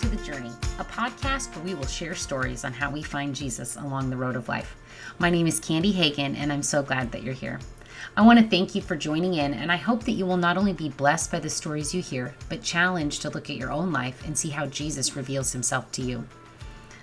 to 0.00 0.08
The 0.08 0.22
Journey, 0.22 0.52
a 0.78 0.84
podcast 0.84 1.56
where 1.56 1.64
we 1.64 1.74
will 1.74 1.86
share 1.86 2.14
stories 2.14 2.64
on 2.64 2.72
how 2.72 2.88
we 2.88 3.02
find 3.02 3.34
Jesus 3.34 3.74
along 3.76 4.10
the 4.10 4.16
road 4.16 4.36
of 4.36 4.48
life. 4.48 4.76
My 5.18 5.28
name 5.28 5.48
is 5.48 5.58
Candy 5.58 5.90
Hagen, 5.90 6.36
and 6.36 6.52
I'm 6.52 6.62
so 6.62 6.84
glad 6.84 7.10
that 7.10 7.24
you're 7.24 7.34
here. 7.34 7.58
I 8.16 8.22
want 8.22 8.38
to 8.38 8.46
thank 8.46 8.76
you 8.76 8.80
for 8.80 8.94
joining 8.94 9.34
in, 9.34 9.54
and 9.54 9.72
I 9.72 9.76
hope 9.76 10.04
that 10.04 10.12
you 10.12 10.24
will 10.24 10.36
not 10.36 10.56
only 10.56 10.72
be 10.72 10.88
blessed 10.88 11.32
by 11.32 11.40
the 11.40 11.50
stories 11.50 11.92
you 11.92 12.00
hear, 12.00 12.32
but 12.48 12.62
challenged 12.62 13.22
to 13.22 13.30
look 13.30 13.50
at 13.50 13.56
your 13.56 13.72
own 13.72 13.90
life 13.90 14.24
and 14.24 14.38
see 14.38 14.50
how 14.50 14.66
Jesus 14.66 15.16
reveals 15.16 15.52
himself 15.52 15.90
to 15.92 16.02
you. 16.02 16.24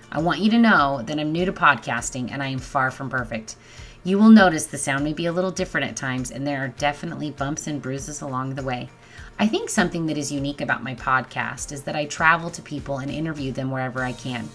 I 0.10 0.22
want 0.22 0.40
you 0.40 0.50
to 0.52 0.58
know 0.58 1.02
that 1.04 1.20
I'm 1.20 1.34
new 1.34 1.44
to 1.44 1.52
podcasting 1.52 2.32
and 2.32 2.42
I 2.42 2.48
am 2.48 2.60
far 2.60 2.92
from 2.92 3.10
perfect. 3.10 3.58
You 4.06 4.18
will 4.20 4.30
notice 4.30 4.68
the 4.68 4.78
sound 4.78 5.04
may 5.04 5.14
be 5.14 5.26
a 5.26 5.34
little 5.34 5.52
different 5.52 5.88
at 5.88 5.98
times, 5.98 6.32
and 6.32 6.48
there 6.48 6.64
are 6.64 6.70
definitely 6.70 7.32
bumps 7.32 7.68
and 7.68 7.82
bruises 7.82 8.22
along 8.22 8.56
the 8.56 8.64
way. 8.64 8.90
I 9.38 9.48
think 9.48 9.70
something 9.70 10.06
that 10.06 10.18
is 10.18 10.32
unique 10.32 10.62
about 10.62 10.84
my 10.84 10.96
podcast 10.96 11.72
is 11.72 11.84
that 11.84 11.96
I 11.96 12.06
travel 12.06 12.50
to 12.52 12.62
people 12.62 13.00
and 13.00 13.12
interview 13.12 13.52
them 13.52 13.70
wherever 13.70 14.04
I 14.04 14.14
can. 14.14 14.48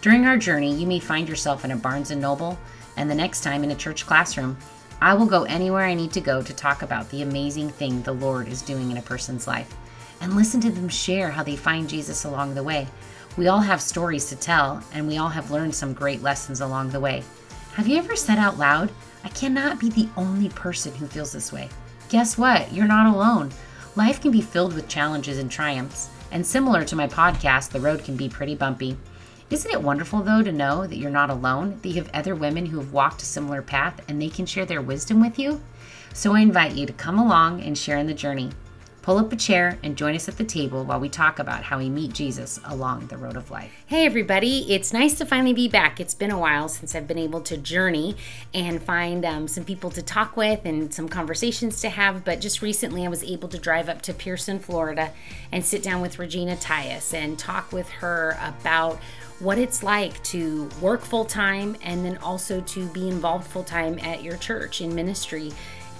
During 0.00 0.26
our 0.26 0.36
journey, 0.36 0.74
you 0.74 0.86
may 0.86 1.00
find 1.00 1.28
yourself 1.28 1.64
in 1.64 1.70
a 1.70 1.76
Barnes 1.76 2.10
and 2.10 2.20
Noble, 2.20 2.58
and 2.96 3.10
the 3.10 3.14
next 3.14 3.42
time 3.42 3.64
in 3.64 3.70
a 3.70 3.76
church 3.76 4.06
classroom. 4.06 4.56
I 5.00 5.14
will 5.14 5.26
go 5.26 5.44
anywhere 5.44 5.84
I 5.84 5.94
need 5.94 6.12
to 6.12 6.20
go 6.20 6.42
to 6.42 6.54
talk 6.54 6.82
about 6.82 7.08
the 7.10 7.22
amazing 7.22 7.70
thing 7.70 8.02
the 8.02 8.12
Lord 8.12 8.48
is 8.48 8.62
doing 8.62 8.90
in 8.90 8.96
a 8.98 9.02
person's 9.02 9.46
life 9.46 9.74
and 10.20 10.34
listen 10.34 10.60
to 10.60 10.70
them 10.70 10.88
share 10.88 11.30
how 11.30 11.42
they 11.42 11.56
find 11.56 11.88
Jesus 11.88 12.24
along 12.24 12.54
the 12.54 12.62
way. 12.62 12.86
We 13.36 13.48
all 13.48 13.60
have 13.60 13.80
stories 13.80 14.28
to 14.28 14.36
tell, 14.36 14.82
and 14.92 15.06
we 15.06 15.18
all 15.18 15.28
have 15.28 15.50
learned 15.50 15.74
some 15.74 15.92
great 15.92 16.22
lessons 16.22 16.60
along 16.60 16.90
the 16.90 17.00
way. 17.00 17.22
Have 17.74 17.86
you 17.86 17.96
ever 17.96 18.16
said 18.16 18.38
out 18.38 18.58
loud, 18.58 18.90
I 19.22 19.28
cannot 19.28 19.78
be 19.78 19.90
the 19.90 20.08
only 20.16 20.48
person 20.48 20.94
who 20.94 21.06
feels 21.06 21.32
this 21.32 21.52
way? 21.52 21.68
Guess 22.08 22.36
what? 22.36 22.72
You're 22.72 22.88
not 22.88 23.14
alone. 23.14 23.52
Life 23.96 24.20
can 24.20 24.30
be 24.30 24.40
filled 24.40 24.74
with 24.74 24.88
challenges 24.88 25.38
and 25.38 25.50
triumphs, 25.50 26.08
and 26.30 26.46
similar 26.46 26.84
to 26.84 26.96
my 26.96 27.08
podcast, 27.08 27.70
the 27.70 27.80
road 27.80 28.04
can 28.04 28.16
be 28.16 28.28
pretty 28.28 28.54
bumpy. 28.54 28.96
Isn't 29.50 29.72
it 29.72 29.82
wonderful, 29.82 30.22
though, 30.22 30.42
to 30.42 30.52
know 30.52 30.86
that 30.86 30.98
you're 30.98 31.10
not 31.10 31.30
alone, 31.30 31.78
that 31.82 31.88
you 31.88 31.94
have 31.94 32.10
other 32.12 32.34
women 32.34 32.66
who 32.66 32.78
have 32.78 32.92
walked 32.92 33.22
a 33.22 33.26
similar 33.26 33.62
path 33.62 34.00
and 34.06 34.20
they 34.20 34.28
can 34.28 34.46
share 34.46 34.66
their 34.66 34.82
wisdom 34.82 35.20
with 35.20 35.38
you? 35.38 35.60
So 36.12 36.34
I 36.34 36.40
invite 36.40 36.74
you 36.74 36.86
to 36.86 36.92
come 36.92 37.18
along 37.18 37.62
and 37.62 37.76
share 37.76 37.96
in 37.96 38.06
the 38.06 38.14
journey. 38.14 38.50
Pull 39.08 39.16
up 39.16 39.32
a 39.32 39.36
chair 39.36 39.78
and 39.82 39.96
join 39.96 40.14
us 40.14 40.28
at 40.28 40.36
the 40.36 40.44
table 40.44 40.84
while 40.84 41.00
we 41.00 41.08
talk 41.08 41.38
about 41.38 41.62
how 41.62 41.78
we 41.78 41.88
meet 41.88 42.12
Jesus 42.12 42.60
along 42.62 43.06
the 43.06 43.16
road 43.16 43.36
of 43.36 43.50
life. 43.50 43.72
Hey, 43.86 44.04
everybody, 44.04 44.70
it's 44.74 44.92
nice 44.92 45.14
to 45.14 45.24
finally 45.24 45.54
be 45.54 45.66
back. 45.66 45.98
It's 45.98 46.12
been 46.12 46.30
a 46.30 46.38
while 46.38 46.68
since 46.68 46.94
I've 46.94 47.08
been 47.08 47.16
able 47.16 47.40
to 47.40 47.56
journey 47.56 48.16
and 48.52 48.82
find 48.82 49.24
um, 49.24 49.48
some 49.48 49.64
people 49.64 49.90
to 49.92 50.02
talk 50.02 50.36
with 50.36 50.66
and 50.66 50.92
some 50.92 51.08
conversations 51.08 51.80
to 51.80 51.88
have. 51.88 52.22
But 52.22 52.42
just 52.42 52.60
recently, 52.60 53.06
I 53.06 53.08
was 53.08 53.24
able 53.24 53.48
to 53.48 53.58
drive 53.58 53.88
up 53.88 54.02
to 54.02 54.12
Pierson, 54.12 54.58
Florida, 54.58 55.10
and 55.50 55.64
sit 55.64 55.82
down 55.82 56.02
with 56.02 56.18
Regina 56.18 56.56
Tyus 56.56 57.14
and 57.14 57.38
talk 57.38 57.72
with 57.72 57.88
her 57.88 58.36
about 58.42 58.98
what 59.38 59.56
it's 59.56 59.82
like 59.82 60.22
to 60.24 60.68
work 60.82 61.00
full 61.00 61.24
time 61.24 61.76
and 61.82 62.04
then 62.04 62.18
also 62.18 62.60
to 62.60 62.86
be 62.88 63.08
involved 63.08 63.46
full 63.46 63.64
time 63.64 63.98
at 64.00 64.22
your 64.22 64.36
church 64.36 64.82
in 64.82 64.94
ministry 64.94 65.52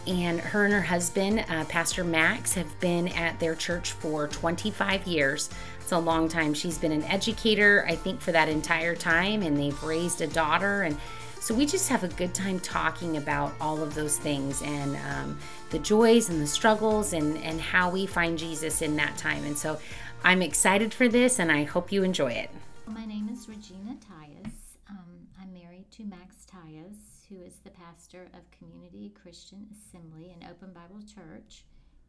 and 0.09 0.41
her 0.41 0.65
and 0.65 0.73
her 0.73 0.81
husband, 0.81 1.45
uh, 1.49 1.65
Pastor 1.67 2.03
Max, 2.03 2.55
have 2.55 2.81
been 2.81 3.09
at 3.09 3.39
their 3.39 3.55
church 3.55 3.93
for 3.93 4.27
25 4.27 5.07
years. 5.07 5.51
It's 5.81 5.93
a 5.93 5.99
long 5.99 6.29
time. 6.29 6.55
She's 6.55 6.79
been 6.79 6.93
an 6.93 7.05
educator, 7.05 7.85
I 7.87 7.95
think, 7.95 8.21
for 8.21 8.33
that 8.33 8.49
entire 8.49 8.97
time, 8.97 9.43
and 9.43 9.57
they've 9.57 9.83
raised 9.83 10.21
a 10.23 10.27
daughter. 10.27 10.83
And 10.83 10.97
so 11.41 11.55
we 11.55 11.67
just 11.67 11.89
have 11.91 12.05
a 12.05 12.09
good 12.09 12.35
time 12.35 12.59
talking 12.61 13.19
about 13.19 13.53
all 13.61 13.83
of 13.83 13.95
those 13.95 14.19
things 14.19 14.63
and 14.63 14.97
um, 14.97 15.39
the 15.71 15.79
joys 15.79 16.31
and 16.31 16.41
the 16.41 16.47
struggles 16.47 17.13
and, 17.13 17.37
and 17.39 17.61
how 17.61 17.91
we 17.91 18.07
find 18.07 18.39
Jesus 18.39 18.81
in 18.83 18.97
that 18.97 19.17
time. 19.19 19.45
And 19.45 19.57
so 19.57 19.79
I'm 20.25 20.43
excited 20.43 20.95
for 20.95 21.09
this, 21.09 21.39
and 21.39 21.53
I 21.53 21.65
hope 21.65 21.93
you 21.93 22.03
enjoy 22.03 22.33
it. 22.33 22.51
My 22.87 23.05
name 23.05 23.29
is 23.29 23.49
Regina 23.49 23.97
Tyus. 23.97 24.53
Um, 24.89 25.29
I'm 25.41 25.53
married 25.53 25.91
to 25.93 26.05
Max 26.05 26.47
Tyus 26.51 27.18
who 27.29 27.43
is 27.43 27.57
the 27.59 27.71
pastor 27.71 28.29
of 28.35 28.51
Community 28.51 29.13
Christian 29.21 29.67
Assembly 29.73 30.33
and 30.33 30.51
Open 30.51 30.73
Bible 30.73 31.03
Church 31.03 31.65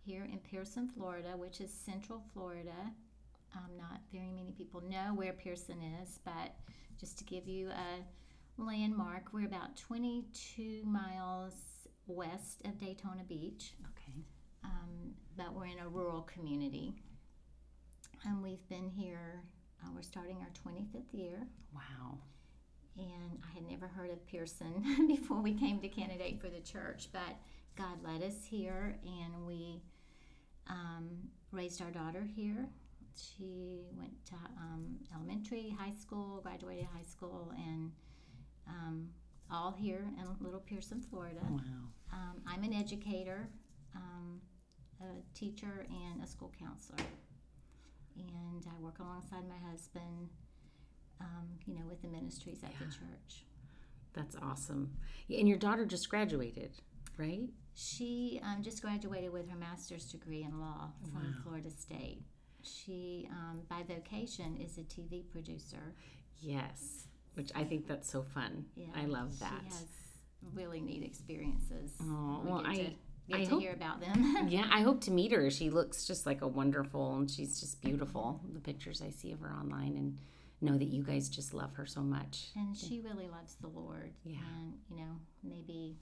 here 0.05 0.23
in 0.23 0.37
Pierson, 0.39 0.87
Florida, 0.87 1.35
which 1.35 1.59
is 1.59 1.73
Central 1.73 2.23
Florida. 2.33 2.93
Um, 3.55 3.77
not 3.77 3.99
very 4.13 4.31
many 4.31 4.51
people 4.51 4.81
know 4.81 5.13
where 5.15 5.33
Pierson 5.33 5.79
is, 6.01 6.19
but 6.23 6.55
just 6.99 7.17
to 7.17 7.23
give 7.25 7.47
you 7.47 7.69
a 7.69 8.61
landmark, 8.61 9.33
we're 9.33 9.45
about 9.45 9.75
22 9.75 10.83
miles 10.85 11.53
west 12.07 12.61
of 12.65 12.79
Daytona 12.79 13.23
Beach. 13.27 13.73
Okay. 13.91 14.23
Um, 14.63 15.15
but 15.35 15.53
we're 15.53 15.65
in 15.65 15.79
a 15.79 15.87
rural 15.87 16.21
community. 16.21 16.93
And 18.25 18.41
we've 18.41 18.67
been 18.69 18.89
here, 18.89 19.43
uh, 19.83 19.89
we're 19.93 20.01
starting 20.01 20.37
our 20.37 20.73
25th 20.73 21.13
year. 21.13 21.47
Wow 21.73 22.19
and 22.99 23.39
I 23.49 23.53
had 23.53 23.67
never 23.69 23.87
heard 23.87 24.09
of 24.11 24.25
Pierson 24.27 25.05
before 25.07 25.41
we 25.41 25.53
came 25.53 25.79
to 25.79 25.87
candidate 25.87 26.41
for 26.41 26.49
the 26.49 26.59
church, 26.59 27.09
but 27.11 27.37
God 27.77 28.03
led 28.03 28.21
us 28.23 28.45
here, 28.45 28.97
and 29.03 29.47
we 29.47 29.81
um, 30.67 31.09
raised 31.51 31.81
our 31.81 31.91
daughter 31.91 32.27
here. 32.35 32.67
She 33.15 33.85
went 33.97 34.13
to 34.27 34.35
um, 34.57 34.97
elementary, 35.15 35.75
high 35.77 35.93
school, 35.99 36.41
graduated 36.41 36.85
high 36.93 37.09
school, 37.09 37.53
and 37.57 37.91
um, 38.67 39.09
all 39.51 39.71
here 39.71 40.05
in 40.17 40.45
Little 40.45 40.59
Pierson, 40.59 41.01
Florida. 41.01 41.41
Wow. 41.41 41.59
Um, 42.13 42.41
I'm 42.45 42.63
an 42.63 42.73
educator, 42.73 43.49
um, 43.95 44.41
a 45.01 45.37
teacher, 45.37 45.85
and 45.89 46.23
a 46.23 46.27
school 46.27 46.51
counselor. 46.59 46.99
And 48.17 48.65
I 48.67 48.83
work 48.83 48.99
alongside 48.99 49.47
my 49.47 49.69
husband 49.71 50.29
um, 51.21 51.47
you 51.65 51.73
know, 51.73 51.85
with 51.87 52.01
the 52.01 52.07
ministries 52.07 52.63
at 52.63 52.71
yeah. 52.71 52.85
the 52.85 52.93
church. 52.93 53.45
That's 54.13 54.35
awesome. 54.41 54.91
And 55.29 55.47
your 55.47 55.57
daughter 55.57 55.85
just 55.85 56.09
graduated, 56.09 56.71
right? 57.17 57.49
She 57.75 58.41
um, 58.43 58.63
just 58.63 58.81
graduated 58.81 59.31
with 59.31 59.49
her 59.49 59.57
master's 59.57 60.05
degree 60.11 60.43
in 60.43 60.59
law 60.59 60.89
from 61.13 61.23
wow. 61.23 61.39
Florida 61.43 61.69
State. 61.69 62.21
She, 62.61 63.29
um, 63.31 63.61
by 63.69 63.83
vocation, 63.87 64.57
is 64.57 64.77
a 64.77 64.81
TV 64.81 65.23
producer. 65.29 65.95
Yes, 66.41 67.07
which 67.35 67.51
I 67.55 67.63
think 67.63 67.87
that's 67.87 68.11
so 68.11 68.21
fun. 68.21 68.65
Yeah, 68.75 68.87
I 68.95 69.05
love 69.05 69.39
that. 69.39 69.61
She 69.63 69.75
has 69.75 69.85
really 70.53 70.81
neat 70.81 71.03
experiences. 71.03 71.93
Oh, 72.01 72.41
we 72.43 72.51
well, 72.51 72.63
I. 72.65 72.75
To, 72.75 72.83
get 73.29 73.39
I 73.39 73.43
to 73.43 73.49
hope, 73.49 73.61
hear 73.61 73.73
about 73.73 74.01
them. 74.01 74.45
yeah, 74.49 74.67
I 74.71 74.81
hope 74.81 75.01
to 75.01 75.11
meet 75.11 75.31
her. 75.31 75.49
She 75.49 75.69
looks 75.69 76.05
just 76.05 76.25
like 76.25 76.41
a 76.41 76.47
wonderful, 76.47 77.15
and 77.15 77.29
she's 77.29 77.59
just 77.59 77.81
beautiful. 77.81 78.41
The 78.53 78.59
pictures 78.59 79.01
I 79.01 79.11
see 79.11 79.31
of 79.31 79.39
her 79.39 79.51
online, 79.51 79.95
and 79.95 80.17
know 80.61 80.77
that 80.77 80.85
you 80.87 81.03
guys 81.03 81.29
just 81.29 81.53
love 81.53 81.73
her 81.75 81.85
so 81.85 82.01
much. 82.01 82.47
And 82.55 82.75
she 82.75 82.99
really 82.99 83.27
loves 83.27 83.55
the 83.61 83.67
Lord. 83.67 84.11
Yeah. 84.23 84.39
And, 84.57 84.73
you 84.89 84.97
know, 84.97 85.15
maybe 85.43 85.95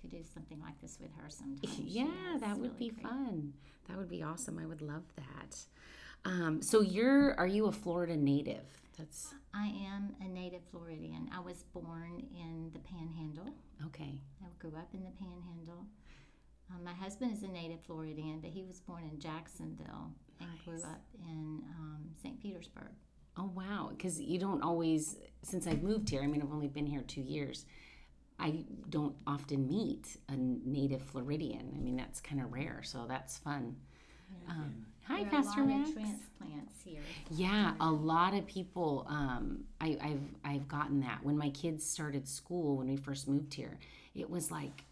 could 0.00 0.10
do 0.10 0.22
something 0.34 0.60
like 0.60 0.80
this 0.80 0.98
with 1.00 1.10
her 1.16 1.28
sometime. 1.28 1.58
Yeah, 1.86 2.06
that 2.40 2.56
would 2.56 2.72
really 2.78 2.90
be 2.90 2.90
great. 2.90 3.02
fun. 3.02 3.52
That 3.88 3.96
would 3.96 4.08
be 4.08 4.22
awesome. 4.22 4.58
I 4.58 4.66
would 4.66 4.82
love 4.82 5.02
that. 5.16 5.56
Um, 6.24 6.62
so 6.62 6.80
you're 6.82 7.34
are 7.38 7.46
you 7.46 7.66
a 7.66 7.72
Florida 7.72 8.16
native? 8.16 8.64
That's 8.98 9.34
I 9.54 9.66
am 9.66 10.14
a 10.20 10.28
native 10.28 10.62
Floridian. 10.70 11.30
I 11.34 11.40
was 11.40 11.62
born 11.72 12.22
in 12.36 12.70
the 12.72 12.80
Panhandle. 12.80 13.54
Okay. 13.86 14.20
I 14.42 14.46
grew 14.58 14.76
up 14.76 14.88
in 14.92 15.04
the 15.04 15.10
Panhandle. 15.18 15.86
Um, 16.70 16.84
my 16.84 16.92
husband 16.92 17.32
is 17.32 17.42
a 17.44 17.48
native 17.48 17.80
Floridian, 17.86 18.40
but 18.40 18.50
he 18.50 18.62
was 18.64 18.80
born 18.80 19.04
in 19.10 19.18
Jacksonville 19.18 20.12
and 20.40 20.50
grew 20.64 20.82
up 20.82 21.02
in 21.26 21.62
um, 21.78 22.04
St. 22.22 22.40
Petersburg. 22.42 22.90
Oh 23.38 23.50
wow! 23.54 23.90
Because 23.90 24.20
you 24.20 24.38
don't 24.38 24.62
always. 24.62 25.16
Since 25.42 25.66
I've 25.66 25.82
moved 25.82 26.10
here, 26.10 26.22
I 26.22 26.26
mean, 26.26 26.42
I've 26.42 26.52
only 26.52 26.66
been 26.66 26.86
here 26.86 27.02
two 27.02 27.20
years. 27.20 27.64
I 28.40 28.64
don't 28.90 29.14
often 29.26 29.66
meet 29.66 30.16
a 30.28 30.36
native 30.36 31.02
Floridian. 31.02 31.72
I 31.74 31.78
mean, 31.78 31.96
that's 31.96 32.20
kind 32.20 32.40
of 32.40 32.52
rare, 32.52 32.82
so 32.84 33.06
that's 33.08 33.38
fun. 33.38 33.76
Yeah. 34.30 34.54
Um, 34.54 34.86
hi, 35.06 35.24
Pastor 35.24 35.64
Max. 35.64 35.90
transplants 35.92 36.82
here. 36.84 37.00
Yeah, 37.30 37.74
a 37.80 37.90
lot 37.90 38.34
of 38.34 38.46
people. 38.46 39.06
Um, 39.08 39.64
I, 39.80 39.96
I've 40.02 40.34
I've 40.44 40.68
gotten 40.68 41.00
that 41.00 41.20
when 41.22 41.36
my 41.38 41.50
kids 41.50 41.88
started 41.88 42.26
school 42.26 42.78
when 42.78 42.88
we 42.88 42.96
first 42.96 43.28
moved 43.28 43.54
here. 43.54 43.78
It 44.14 44.28
was 44.28 44.50
like 44.50 44.84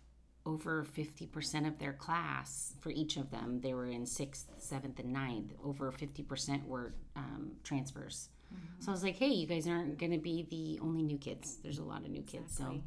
over 0.44 0.84
50% 0.96 1.66
of 1.66 1.78
their 1.80 1.92
class 1.92 2.74
for 2.78 2.90
each 2.90 3.16
of 3.16 3.32
them 3.32 3.60
they 3.60 3.74
were 3.74 3.86
in 3.86 4.06
sixth 4.06 4.48
seventh 4.58 5.00
and 5.00 5.12
ninth 5.12 5.52
over 5.64 5.90
50% 5.90 6.64
were 6.66 6.94
um, 7.16 7.50
transfers 7.64 8.28
Mm-hmm. 8.54 8.80
So 8.80 8.90
I 8.90 8.92
was 8.92 9.02
like, 9.02 9.16
hey, 9.16 9.28
you 9.28 9.46
guys 9.46 9.66
aren't 9.66 9.98
going 9.98 10.12
to 10.12 10.18
be 10.18 10.46
the 10.50 10.84
only 10.84 11.02
new 11.02 11.18
kids. 11.18 11.58
There's 11.62 11.78
a 11.78 11.84
lot 11.84 12.02
of 12.02 12.10
new 12.10 12.22
kids. 12.22 12.56
So 12.56 12.80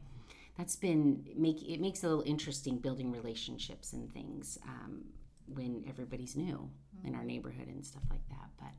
that's 0.58 0.76
been 0.76 1.26
make 1.36 1.62
it 1.64 1.80
makes 1.80 2.04
it 2.04 2.08
a 2.08 2.10
little 2.10 2.24
interesting 2.26 2.78
building 2.78 3.12
relationships 3.12 3.94
and 3.94 4.12
things 4.14 4.58
um, 4.68 5.06
when 5.48 5.84
everybody's 5.88 6.36
new 6.36 6.70
mm-hmm. 6.98 7.08
in 7.08 7.14
our 7.14 7.22
mm-hmm. 7.22 7.28
neighborhood 7.28 7.68
and 7.68 7.86
stuff 7.86 8.04
like 8.10 8.28
that. 8.30 8.50
But 8.60 8.72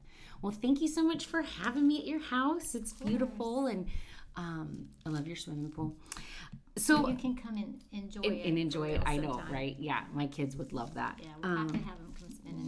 well, 0.43 0.53
thank 0.53 0.81
you 0.81 0.88
so 0.88 1.03
much 1.03 1.27
for 1.27 1.43
having 1.43 1.87
me 1.87 1.99
at 1.99 2.06
your 2.06 2.21
house. 2.21 2.75
It's 2.75 2.93
beautiful 2.93 3.67
and 3.67 3.87
um, 4.37 4.87
I 5.05 5.11
love 5.11 5.26
your 5.26 5.37
swimming 5.37 5.71
pool. 5.71 5.97
So 6.76 7.09
you 7.09 7.17
can 7.17 7.35
come 7.35 7.56
and 7.56 7.83
enjoy 7.93 8.21
and, 8.23 8.33
it 8.33 8.47
and 8.47 8.59
enjoy 8.59 8.88
it. 8.91 9.03
I 9.05 9.17
know, 9.17 9.43
right? 9.50 9.76
Yeah, 9.79 10.05
my 10.15 10.26
kids 10.26 10.56
would 10.56 10.73
love 10.73 10.94
that. 10.94 11.19
Yeah, 11.21 11.29
we'll 11.43 11.53
um, 11.53 11.59
have 11.59 11.73
to 11.73 11.79
have 11.79 11.99
them 11.99 12.00
come 12.00 12.00
spend 12.00 12.09
and 12.09 12.10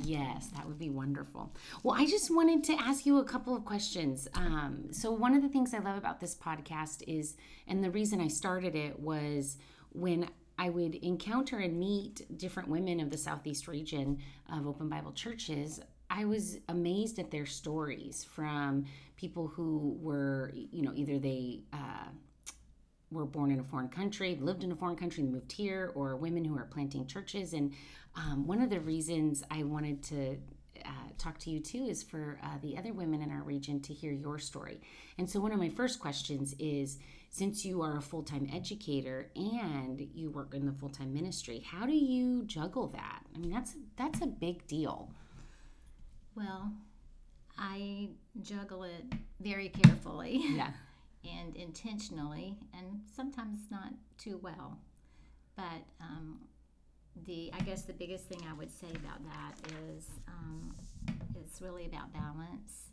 Yes, 0.02 0.48
that 0.56 0.66
would 0.66 0.78
be 0.78 0.90
wonderful. 0.90 1.54
Well, 1.82 1.94
I 1.98 2.06
just 2.06 2.34
wanted 2.34 2.64
to 2.64 2.74
ask 2.74 3.06
you 3.06 3.18
a 3.18 3.24
couple 3.24 3.56
of 3.56 3.64
questions. 3.64 4.28
Um, 4.34 4.92
so, 4.92 5.10
one 5.10 5.34
of 5.34 5.42
the 5.42 5.48
things 5.48 5.74
I 5.74 5.78
love 5.78 5.96
about 5.96 6.20
this 6.20 6.34
podcast 6.34 7.02
is, 7.06 7.36
and 7.66 7.82
the 7.82 7.90
reason 7.90 8.20
I 8.20 8.28
started 8.28 8.74
it 8.74 8.98
was 8.98 9.58
when 9.90 10.28
I 10.58 10.68
would 10.68 10.94
encounter 10.96 11.58
and 11.58 11.78
meet 11.78 12.38
different 12.38 12.68
women 12.68 13.00
of 13.00 13.10
the 13.10 13.18
Southeast 13.18 13.68
region 13.68 14.18
of 14.52 14.66
Open 14.66 14.88
Bible 14.88 15.12
churches. 15.12 15.80
I 16.10 16.24
was 16.24 16.58
amazed 16.68 17.18
at 17.18 17.30
their 17.30 17.46
stories 17.46 18.22
from 18.22 18.84
people 19.16 19.48
who 19.48 19.96
were, 20.00 20.52
you 20.54 20.82
know, 20.82 20.92
either 20.94 21.18
they 21.18 21.62
uh, 21.72 22.08
were 23.12 23.26
born 23.26 23.50
in 23.50 23.60
a 23.60 23.64
foreign 23.64 23.88
country, 23.88 24.36
lived 24.40 24.64
in 24.64 24.72
a 24.72 24.76
foreign 24.76 24.96
country, 24.96 25.22
and 25.22 25.32
moved 25.32 25.52
here, 25.52 25.92
or 25.94 26.16
women 26.16 26.44
who 26.44 26.56
are 26.56 26.64
planting 26.64 27.06
churches. 27.06 27.52
And 27.52 27.72
um, 28.16 28.46
one 28.46 28.62
of 28.62 28.70
the 28.70 28.80
reasons 28.80 29.42
I 29.50 29.62
wanted 29.62 30.02
to 30.04 30.38
uh, 30.84 30.88
talk 31.18 31.38
to 31.38 31.50
you 31.50 31.60
too 31.60 31.86
is 31.88 32.02
for 32.02 32.38
uh, 32.42 32.58
the 32.62 32.76
other 32.76 32.92
women 32.92 33.22
in 33.22 33.30
our 33.30 33.42
region 33.42 33.80
to 33.82 33.92
hear 33.92 34.12
your 34.12 34.38
story. 34.38 34.80
And 35.18 35.28
so, 35.28 35.40
one 35.40 35.52
of 35.52 35.58
my 35.58 35.68
first 35.68 36.00
questions 36.00 36.54
is 36.58 36.98
since 37.30 37.64
you 37.64 37.82
are 37.82 37.96
a 37.96 38.02
full 38.02 38.22
time 38.22 38.48
educator 38.52 39.30
and 39.36 40.06
you 40.14 40.30
work 40.30 40.54
in 40.54 40.66
the 40.66 40.72
full 40.72 40.88
time 40.88 41.12
ministry, 41.12 41.60
how 41.60 41.86
do 41.86 41.94
you 41.94 42.44
juggle 42.44 42.88
that? 42.88 43.20
I 43.34 43.38
mean, 43.38 43.50
that's 43.50 43.76
that's 43.96 44.20
a 44.20 44.26
big 44.26 44.66
deal. 44.66 45.10
Well, 46.34 46.72
I 47.58 48.08
juggle 48.40 48.84
it 48.84 49.04
very 49.40 49.68
carefully. 49.68 50.42
Yeah. 50.48 50.70
and 51.24 51.56
intentionally, 51.56 52.56
and 52.76 53.00
sometimes 53.14 53.58
not 53.70 53.92
too 54.18 54.38
well. 54.42 54.78
But 55.56 55.84
um, 56.00 56.40
the 57.26 57.50
I 57.52 57.60
guess 57.60 57.82
the 57.82 57.92
biggest 57.92 58.24
thing 58.24 58.42
I 58.48 58.54
would 58.54 58.70
say 58.70 58.88
about 58.96 59.22
that 59.24 59.54
is 59.94 60.06
um, 60.28 60.74
it's 61.36 61.60
really 61.60 61.86
about 61.86 62.12
balance. 62.12 62.88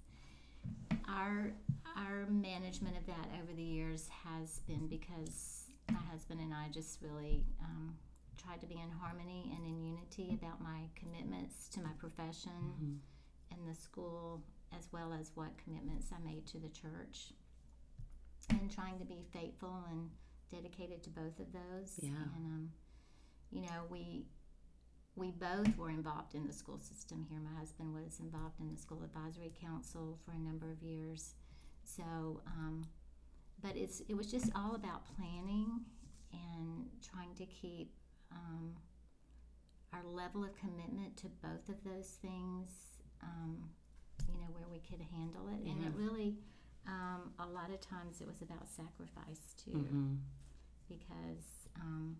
Our 1.07 1.51
our 1.97 2.25
management 2.29 2.97
of 2.97 3.05
that 3.07 3.27
over 3.41 3.53
the 3.55 3.63
years 3.63 4.07
has 4.25 4.59
been 4.67 4.87
because 4.87 5.65
my 5.91 5.99
husband 6.11 6.39
and 6.39 6.53
I 6.53 6.67
just 6.71 7.01
really 7.01 7.43
um, 7.61 7.95
tried 8.41 8.61
to 8.61 8.67
be 8.67 8.75
in 8.75 8.89
harmony 9.01 9.51
and 9.55 9.65
in 9.65 9.83
unity 9.83 10.37
about 10.39 10.61
my 10.61 10.81
commitments 10.95 11.67
to 11.69 11.81
my 11.81 11.91
profession 11.97 12.51
Mm-hmm. 12.51 12.93
and 13.51 13.67
the 13.75 13.79
school, 13.79 14.41
as 14.77 14.87
well 14.91 15.11
as 15.19 15.31
what 15.35 15.49
commitments 15.63 16.07
I 16.13 16.23
made 16.23 16.45
to 16.47 16.59
the 16.59 16.69
church, 16.69 17.33
and 18.49 18.73
trying 18.73 18.99
to 18.99 19.05
be 19.05 19.25
faithful 19.33 19.83
and 19.91 20.09
dedicated 20.51 21.03
to 21.03 21.09
both 21.09 21.39
of 21.39 21.51
those. 21.53 21.99
Yeah. 22.01 22.09
And 22.09 22.45
um, 22.45 22.69
you 23.51 23.61
know, 23.61 23.85
we 23.89 24.25
we 25.15 25.31
both 25.31 25.75
were 25.77 25.89
involved 25.89 26.35
in 26.35 26.47
the 26.47 26.53
school 26.53 26.79
system 26.79 27.25
here. 27.29 27.39
My 27.39 27.57
husband 27.59 27.93
was 27.93 28.19
involved 28.19 28.59
in 28.59 28.71
the 28.71 28.77
school 28.79 29.03
advisory 29.03 29.51
council 29.61 30.17
for 30.23 30.31
a 30.31 30.39
number 30.39 30.71
of 30.71 30.81
years. 30.81 31.35
So, 31.83 32.41
um, 32.47 32.85
but 33.61 33.75
it's 33.75 34.01
it 34.07 34.15
was 34.15 34.31
just 34.31 34.51
all 34.55 34.75
about 34.75 35.03
planning 35.15 35.81
and 36.31 36.85
trying 37.01 37.33
to 37.35 37.45
keep 37.45 37.91
um, 38.31 38.75
our 39.93 40.03
level 40.05 40.43
of 40.43 40.55
commitment 40.55 41.17
to 41.17 41.27
both 41.41 41.67
of 41.69 41.83
those 41.83 42.17
things. 42.21 42.69
Um, 43.21 43.69
you 44.31 44.39
know 44.39 44.47
where 44.53 44.67
we 44.71 44.79
could 44.79 45.01
handle 45.11 45.49
it, 45.49 45.67
and 45.67 45.83
it 45.83 45.91
really 45.95 46.35
um, 46.89 47.31
a 47.39 47.45
lot 47.47 47.69
of 47.71 47.79
times 47.79 48.19
it 48.19 48.27
was 48.27 48.41
about 48.41 48.67
sacrifice 48.67 49.53
too 49.63 49.71
Mm-hmm. 49.77 50.15
because 50.89 51.69
um, 51.79 52.17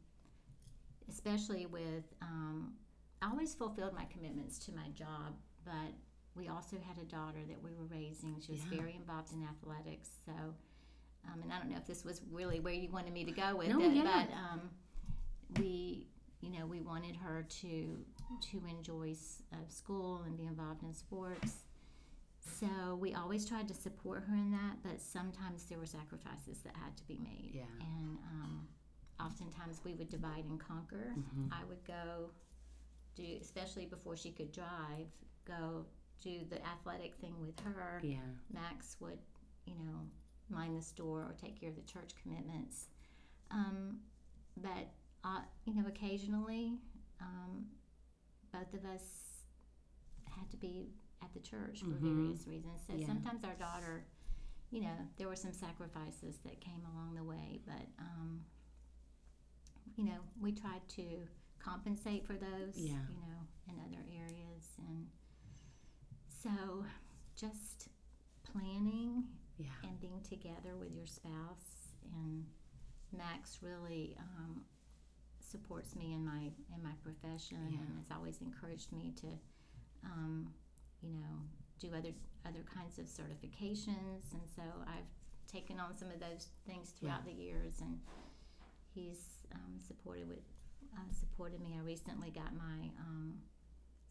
especially 1.09 1.65
with 1.65 2.05
um, 2.21 2.73
I 3.21 3.29
always 3.29 3.53
fulfilled 3.55 3.93
my 3.93 4.05
commitments 4.05 4.59
to 4.65 4.71
my 4.71 4.87
job, 4.93 5.33
but 5.65 5.91
we 6.35 6.47
also 6.47 6.77
had 6.87 6.97
a 7.01 7.05
daughter 7.05 7.39
that 7.49 7.61
we 7.61 7.71
were 7.73 7.85
raising. 7.85 8.39
She 8.45 8.51
was 8.53 8.61
Yeah. 8.71 8.77
very 8.79 8.95
involved 8.95 9.33
in 9.33 9.43
athletics, 9.43 10.09
so 10.25 10.31
um, 11.27 11.41
and 11.43 11.51
I 11.51 11.57
don't 11.59 11.69
know 11.69 11.77
if 11.77 11.85
this 11.85 12.05
was 12.05 12.21
really 12.31 12.59
where 12.61 12.73
you 12.73 12.89
wanted 12.89 13.11
me 13.13 13.25
to 13.25 13.31
go 13.31 13.55
with 13.57 13.67
No, 13.69 13.81
it, 13.81 13.91
yeah. 13.93 14.03
but 14.27 14.33
um, 14.35 14.69
we 15.59 16.07
you 16.41 16.49
know 16.51 16.65
we 16.65 16.79
wanted 16.81 17.15
her 17.17 17.43
to 17.61 18.05
to 18.51 18.61
enjoy 18.69 19.13
uh, 19.51 19.57
school 19.67 20.21
and 20.25 20.37
be 20.37 20.45
involved 20.45 20.83
in 20.83 20.93
sports. 20.93 21.65
So 22.59 22.95
we 22.95 23.13
always 23.13 23.45
tried 23.45 23.67
to 23.67 23.73
support 23.73 24.23
her 24.27 24.35
in 24.35 24.51
that, 24.51 24.77
but 24.83 24.99
sometimes 25.01 25.65
there 25.65 25.77
were 25.77 25.85
sacrifices 25.85 26.59
that 26.63 26.75
had 26.75 26.95
to 26.97 27.03
be 27.07 27.17
made. 27.23 27.51
Yeah. 27.53 27.63
And 27.79 28.17
um, 28.31 28.67
oftentimes 29.19 29.81
we 29.83 29.93
would 29.93 30.09
divide 30.09 30.45
and 30.45 30.59
conquer. 30.59 31.13
Mhm. 31.17 31.51
I 31.51 31.63
would 31.65 31.83
go 31.85 32.31
do, 33.15 33.37
especially 33.41 33.85
before 33.85 34.15
she 34.15 34.31
could 34.31 34.51
drive, 34.51 35.07
go 35.45 35.85
do 36.21 36.45
the 36.49 36.65
athletic 36.65 37.15
thing 37.15 37.39
with 37.39 37.59
her. 37.61 37.99
Yeah. 38.03 38.19
Max 38.51 38.97
would, 38.99 39.19
you 39.65 39.75
know, 39.75 40.09
mind 40.49 40.75
the 40.77 40.81
store 40.81 41.21
or 41.21 41.35
take 41.39 41.59
care 41.59 41.69
of 41.69 41.75
the 41.75 41.83
church 41.83 42.11
commitments. 42.21 42.87
Um, 43.51 43.99
but, 44.57 44.89
uh, 45.23 45.41
you 45.65 45.73
know, 45.75 45.87
occasionally, 45.87 46.79
um, 47.21 47.65
both 48.51 48.73
of 48.73 48.85
us 48.85 49.43
had 50.25 50.49
to 50.51 50.57
be 50.57 50.89
at 51.21 51.33
the 51.33 51.39
church 51.39 51.81
for 51.81 51.87
Mhm. 51.95 51.99
various 52.15 52.47
reasons. 52.47 52.81
So 52.85 52.93
Yeah. 52.93 53.05
sometimes 53.07 53.43
our 53.43 53.55
daughter, 53.55 54.05
you 54.71 54.81
know, 54.81 55.09
there 55.17 55.27
were 55.27 55.35
some 55.35 55.53
sacrifices 55.53 56.39
that 56.39 56.59
came 56.61 56.85
along 56.85 57.15
the 57.15 57.23
way, 57.23 57.61
but, 57.65 57.87
um, 57.97 58.45
you 59.95 60.03
know, 60.05 60.21
we 60.39 60.51
tried 60.53 60.87
to 60.89 61.27
compensate 61.59 62.25
for 62.25 62.37
those, 62.37 62.77
Yeah. 62.77 63.05
you 63.09 63.17
know, 63.17 63.47
in 63.67 63.79
other 63.79 64.05
areas. 64.09 64.75
And 64.77 65.09
so 66.27 66.85
just 67.35 67.89
planning 68.43 69.37
Yeah. 69.57 69.71
and 69.83 69.99
being 69.99 70.21
together 70.23 70.77
with 70.77 70.91
your 70.93 71.05
spouse 71.05 71.95
and 72.03 72.49
Max 73.11 73.61
really 73.61 74.15
um, 74.17 74.65
supports 75.39 75.95
me 75.95 76.13
in 76.13 76.23
my 76.23 76.53
in 76.73 76.83
my 76.83 76.93
profession 77.01 77.73
Yeah. 77.73 77.79
and 77.79 77.97
has 77.97 78.11
always 78.11 78.39
encouraged 78.41 78.91
me 78.91 79.11
to 79.13 79.39
um, 80.03 80.53
you 81.01 81.13
know 81.19 81.35
do 81.79 81.87
other 81.95 82.13
other 82.45 82.63
kinds 82.73 82.99
of 82.99 83.05
certifications 83.05 84.33
and 84.33 84.41
so 84.55 84.63
I've 84.87 85.07
taken 85.51 85.79
on 85.79 85.97
some 85.97 86.09
of 86.11 86.19
those 86.19 86.47
things 86.67 86.93
throughout 86.99 87.25
the 87.25 87.31
years 87.31 87.73
and 87.81 87.99
he's 88.93 89.45
um, 89.53 89.79
supported 89.85 90.27
with 90.27 90.39
uh, 90.95 91.11
supported 91.11 91.61
me 91.61 91.75
I 91.77 91.81
recently 91.83 92.29
got 92.31 92.53
my 92.55 92.89
um, 92.99 93.35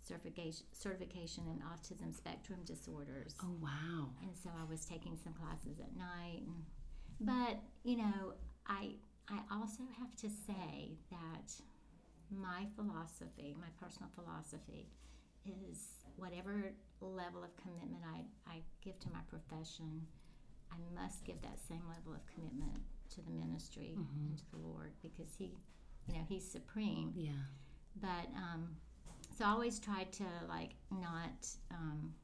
certification 0.06 0.64
certification 0.72 1.44
in 1.48 1.58
autism 1.60 2.14
spectrum 2.16 2.60
disorders 2.64 3.34
Oh 3.42 3.54
wow. 3.60 4.08
and 4.22 4.36
so 4.42 4.50
I 4.58 4.64
was 4.70 4.84
taking 4.84 5.16
some 5.22 5.34
classes 5.34 5.78
at 5.80 5.94
night. 5.96 6.42
And, 6.46 6.64
but 7.20 7.58
you 7.84 7.96
know, 7.98 8.32
I 8.66 8.94
I 9.28 9.40
also 9.52 9.82
have 9.98 10.14
to 10.16 10.28
say 10.30 10.96
that 11.10 11.52
my 12.30 12.66
philosophy, 12.76 13.54
my 13.60 13.68
personal 13.80 14.08
philosophy, 14.14 14.88
is 15.44 15.97
whatever 16.18 16.72
level 17.00 17.44
of 17.44 17.56
commitment 17.56 18.02
I, 18.04 18.24
I 18.50 18.62
give 18.82 18.98
to 19.00 19.08
my 19.10 19.20
profession, 19.28 20.06
I 20.72 20.76
must 21.00 21.24
give 21.24 21.40
that 21.42 21.58
same 21.68 21.82
level 21.88 22.12
of 22.14 22.26
commitment 22.26 22.82
to 23.14 23.22
the 23.22 23.30
ministry 23.30 23.94
Mhm. 23.96 24.06
and 24.30 24.38
to 24.38 24.44
the 24.50 24.58
Lord 24.58 24.92
because 25.00 25.34
He, 25.36 25.54
you 26.08 26.14
know, 26.14 26.24
He's 26.28 26.48
supreme 26.50 27.12
Yeah. 27.16 27.32
but 27.96 28.26
um, 28.34 28.76
so 29.36 29.44
I 29.44 29.48
always 29.50 29.78
try 29.78 30.04
to 30.04 30.24
like 30.48 30.74
not. 30.90 31.48
Um, 31.70 32.14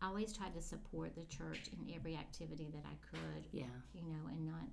I 0.00 0.08
always 0.08 0.32
tried 0.36 0.54
to 0.54 0.60
support 0.62 1.14
the 1.16 1.24
church 1.24 1.68
in 1.72 1.92
every 1.94 2.16
activity 2.16 2.70
that 2.72 2.84
I 2.86 2.94
could, 3.10 3.46
Yeah. 3.50 3.64
you 3.94 4.02
know, 4.02 4.26
and 4.28 4.46
not, 4.46 4.68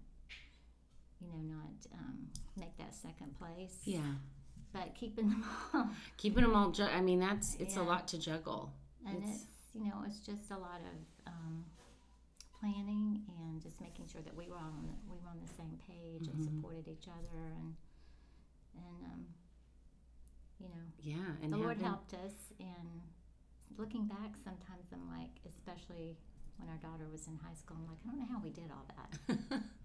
you 1.22 1.28
know, 1.30 1.56
not 1.56 1.88
um, 1.94 2.30
make 2.58 2.76
that 2.78 2.94
second 2.94 3.34
place. 3.40 3.82
Yeah. 3.86 4.16
But 4.74 4.96
keeping 4.96 5.30
them 5.30 5.46
all, 5.74 5.90
Keeping 6.18 6.44
them 6.44 6.56
all. 6.56 6.72
Ju- 6.72 6.84
I 6.84 7.00
mean, 7.02 7.20
that's 7.20 7.56
it's 7.60 7.78
a 7.78 7.84
lot 7.84 8.08
to 8.10 8.18
juggle. 8.18 8.74
and 9.06 9.18
It's- 9.18 9.36
it's 9.44 9.46
you 9.76 9.86
know 9.86 10.04
it's 10.08 10.20
just 10.20 10.52
a 10.52 10.58
lot 10.58 10.82
of 10.82 10.98
um, 11.34 11.66
planning 12.60 13.22
and 13.40 13.62
just 13.62 13.80
making 13.82 14.08
sure 14.08 14.22
that 14.22 14.36
we 14.36 14.48
were 14.48 14.56
all 14.58 14.74
on 14.80 14.86
the, 14.88 14.94
we 15.12 15.18
were 15.22 15.30
on 15.30 15.40
the 15.46 15.54
same 15.54 15.78
page 15.88 16.28
and 16.28 16.38
Mhm. 16.40 16.44
supported 16.46 16.88
each 16.88 17.08
other 17.08 17.42
and 17.60 17.76
and 18.76 19.04
um, 19.12 19.26
you 20.60 20.68
know 20.70 20.84
Yeah. 21.02 21.32
And 21.44 21.52
the 21.54 21.58
Lord 21.58 21.80
helped 21.82 22.14
us. 22.14 22.34
And 22.60 23.02
looking 23.78 24.06
back, 24.08 24.32
sometimes 24.44 24.88
I'm 24.94 25.08
like, 25.10 25.34
especially 25.48 26.18
when 26.58 26.70
our 26.70 26.78
daughter 26.78 27.08
was 27.12 27.28
in 27.28 27.36
high 27.38 27.56
school, 27.56 27.78
I'm 27.80 27.88
like, 27.88 27.98
I 28.06 28.10
don't 28.10 28.20
know 28.20 28.30
how 28.32 28.40
we 28.42 28.50
did 28.52 28.70
all 28.72 28.86
that. 28.96 29.62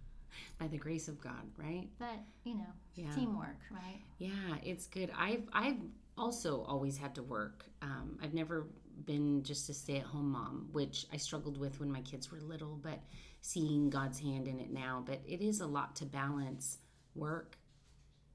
By 0.59 0.69
the 0.69 0.79
grace 0.79 1.09
of 1.09 1.21
God, 1.21 1.43
right? 1.57 1.89
But 1.99 2.21
you 2.45 2.55
know, 2.55 2.73
Yeah. 2.95 3.11
teamwork, 3.15 3.59
right? 3.71 4.01
Yeah, 4.19 4.57
it's 4.63 4.87
good. 4.87 5.11
I've 5.17 5.49
I've 5.53 5.79
also 6.17 6.63
always 6.63 6.97
had 6.99 7.15
to 7.17 7.23
work. 7.23 7.65
Um, 7.83 8.19
I've 8.23 8.35
never 8.35 8.67
been 9.07 9.45
just 9.45 9.69
a 9.71 9.75
stay-at-home 9.75 10.31
mom, 10.33 10.69
which 10.73 11.07
I 11.13 11.17
struggled 11.17 11.57
with 11.57 11.79
when 11.79 11.91
my 11.93 12.01
kids 12.03 12.33
were 12.33 12.41
little. 12.41 12.77
But 12.83 12.99
seeing 13.41 13.89
God's 13.91 14.19
hand 14.19 14.49
in 14.49 14.59
it 14.59 14.71
now, 14.73 15.03
but 15.07 15.21
it 15.27 15.41
is 15.41 15.61
a 15.61 15.67
lot 15.67 15.95
to 15.97 16.05
balance 16.07 16.79
work, 17.15 17.57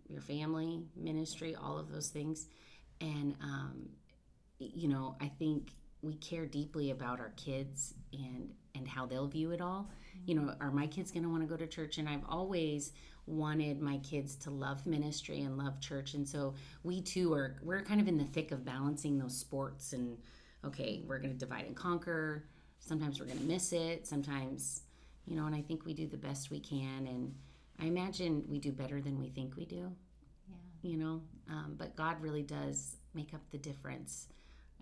your 0.08 0.22
family, 0.22 0.86
ministry, 0.96 1.56
all 1.56 1.78
of 1.78 1.92
those 1.92 2.08
things. 2.10 2.48
And, 3.02 3.36
um, 3.42 3.90
you 4.60 4.88
know, 4.88 5.16
I 5.20 5.28
think 5.28 5.72
we 6.02 6.16
care 6.16 6.46
deeply 6.46 6.92
about 6.92 7.20
our 7.20 7.34
kids 7.36 7.94
and 8.14 8.54
and 8.76 8.88
how 8.88 9.06
they'll 9.06 9.28
view 9.28 9.52
it 9.52 9.62
all. 9.62 9.90
You 10.26 10.36
know, 10.36 10.56
are 10.60 10.72
my 10.72 10.88
kids 10.88 11.12
going 11.12 11.24
to 11.24 11.30
want 11.30 11.42
to 11.42 11.48
go 11.48 11.58
to 11.58 11.68
church? 11.68 11.98
And 11.98 12.08
I've 12.08 12.24
always 12.28 12.92
wanted 13.26 13.82
my 13.82 13.98
kids 14.00 14.36
to 14.36 14.50
love 14.50 14.86
ministry 14.86 15.42
and 15.42 15.58
love 15.58 15.80
church, 15.80 16.14
and 16.14 16.28
so 16.28 16.56
we 16.84 17.02
too 17.02 17.34
are 17.34 17.56
we're 17.64 17.82
kind 17.82 18.02
of 18.02 18.08
in 18.08 18.18
the 18.18 18.26
thick 18.26 18.52
of 18.52 18.66
balancing 18.66 19.18
those 19.18 19.38
sports 19.38 19.94
and 19.94 20.18
okay, 20.66 21.04
we're 21.08 21.20
going 21.20 21.32
to 21.32 21.38
divide 21.38 21.66
and 21.66 21.76
conquer. 21.76 22.46
Sometimes 22.80 23.20
we're 23.20 23.26
going 23.26 23.40
to 23.40 23.44
miss 23.46 23.74
it. 23.74 24.08
Sometimes, 24.08 24.84
you 25.26 25.36
know, 25.36 25.46
and 25.46 25.56
I 25.56 25.62
think 25.62 25.86
we 25.86 25.94
do 25.94 26.08
the 26.08 26.18
best 26.18 26.52
we 26.52 26.60
can 26.60 27.08
and 27.08 27.34
I 27.80 27.86
imagine 27.86 28.44
we 28.48 28.60
do 28.60 28.72
better 28.72 29.02
than 29.02 29.20
we 29.20 29.30
think 29.30 29.56
we 29.56 29.66
do. 29.66 29.92
Yeah. 30.50 30.92
You 30.92 30.98
know, 30.98 31.22
um, 31.50 31.76
but 31.78 31.96
God 31.96 32.22
really 32.22 32.44
does 32.44 32.98
make 33.14 33.34
up 33.34 33.42
the 33.52 33.58
difference, 33.58 34.28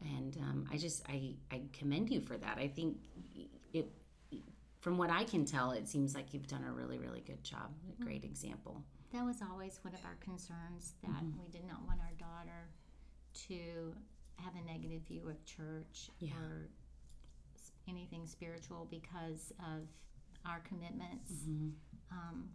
and 0.02 0.38
um, 0.38 0.68
I 0.72 0.78
just 0.78 1.04
I 1.08 1.36
I 1.52 1.62
commend 1.74 2.10
you 2.10 2.22
for 2.22 2.38
that. 2.38 2.58
I 2.58 2.68
think 2.68 2.98
it, 3.74 3.92
from 4.82 4.98
what 4.98 5.10
I 5.10 5.24
can 5.24 5.46
tell, 5.46 5.72
it 5.72 5.88
seems 5.88 6.14
like 6.16 6.34
you've 6.34 6.48
done 6.48 6.64
a 6.68 6.72
really 6.74 6.98
really 7.00 7.22
good 7.22 7.44
job. 7.44 7.72
A 8.00 8.04
great 8.04 8.24
example. 8.26 8.84
That 9.14 9.24
was 9.26 9.38
always 9.42 9.80
one 9.84 9.94
of 9.94 10.00
our 10.06 10.16
concerns 10.20 10.94
that 11.04 11.12
Mm-hmm. 11.12 11.42
we 11.42 11.50
did 11.50 11.66
not 11.68 11.86
want 11.88 12.00
our 12.02 12.14
daughter 12.18 12.70
to 13.48 13.94
have 14.38 14.54
a 14.56 14.66
negative 14.66 15.02
view 15.08 15.28
of 15.30 15.44
church 15.46 16.10
Yeah. 16.20 16.32
or 16.42 16.70
anything 17.88 18.26
spiritual 18.26 18.88
because 18.90 19.52
of 19.60 19.88
our 20.46 20.60
commitments. 20.62 21.32
Mm-hmm. 21.32 21.70
Um, 22.12 22.50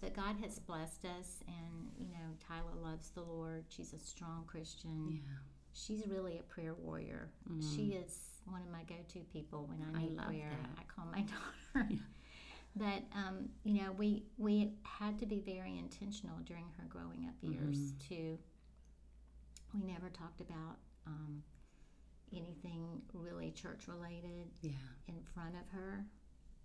but 0.00 0.14
God 0.14 0.36
has 0.42 0.58
blessed 0.58 1.04
us, 1.04 1.40
and 1.46 1.90
you 1.98 2.08
know, 2.08 2.34
Tyler 2.46 2.74
loves 2.82 3.10
the 3.10 3.20
Lord. 3.22 3.64
She's 3.68 3.92
a 3.92 3.98
strong 3.98 4.44
Christian. 4.46 5.08
Yeah, 5.12 5.18
She's 5.72 6.06
really 6.06 6.38
a 6.38 6.42
prayer 6.42 6.74
warrior. 6.74 7.30
She 7.76 7.92
is 7.92 8.29
one 8.46 8.62
of 8.62 8.70
my 8.70 8.82
go-to 8.84 9.20
people 9.32 9.66
when 9.68 9.78
I. 9.94 9.98
I 9.98 10.02
need 10.02 10.16
love 10.16 10.26
prayer. 10.26 10.50
that. 10.50 10.78
I 10.78 10.82
call 10.92 11.06
my 11.10 11.20
daughter. 11.74 12.00
But 12.76 13.02
um, 13.16 13.48
you 13.64 13.82
know, 13.82 13.92
we 13.92 14.24
we 14.38 14.72
had 14.84 15.18
to 15.20 15.26
be 15.26 15.40
very 15.40 15.76
intentional 15.78 16.36
during 16.44 16.66
her 16.78 16.84
growing 16.88 17.26
up 17.28 17.34
years 17.42 17.78
Mm-hmm. 17.92 18.14
to. 18.14 18.38
We 19.74 19.82
never 19.92 20.08
talked 20.08 20.40
about 20.40 20.78
um, 21.06 21.42
anything 22.32 23.02
really 23.12 23.50
church 23.52 23.86
related 23.86 24.48
yeah, 24.62 24.72
in 25.08 25.14
front 25.34 25.54
of 25.54 25.68
her. 25.72 26.04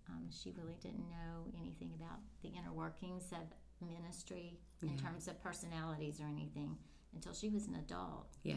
Um, 0.08 0.28
she 0.30 0.52
really 0.56 0.76
didn't 0.80 1.08
know 1.10 1.52
anything 1.60 1.90
about 1.94 2.18
the 2.42 2.48
inner 2.48 2.72
workings 2.72 3.32
of 3.32 3.46
ministry 3.88 4.58
in 4.82 4.88
Yeah. 4.90 4.96
terms 4.96 5.28
of 5.28 5.40
personalities 5.42 6.20
or 6.20 6.26
anything 6.26 6.76
until 7.14 7.32
she 7.32 7.48
was 7.48 7.66
an 7.66 7.74
adult. 7.76 8.28
yeah, 8.44 8.54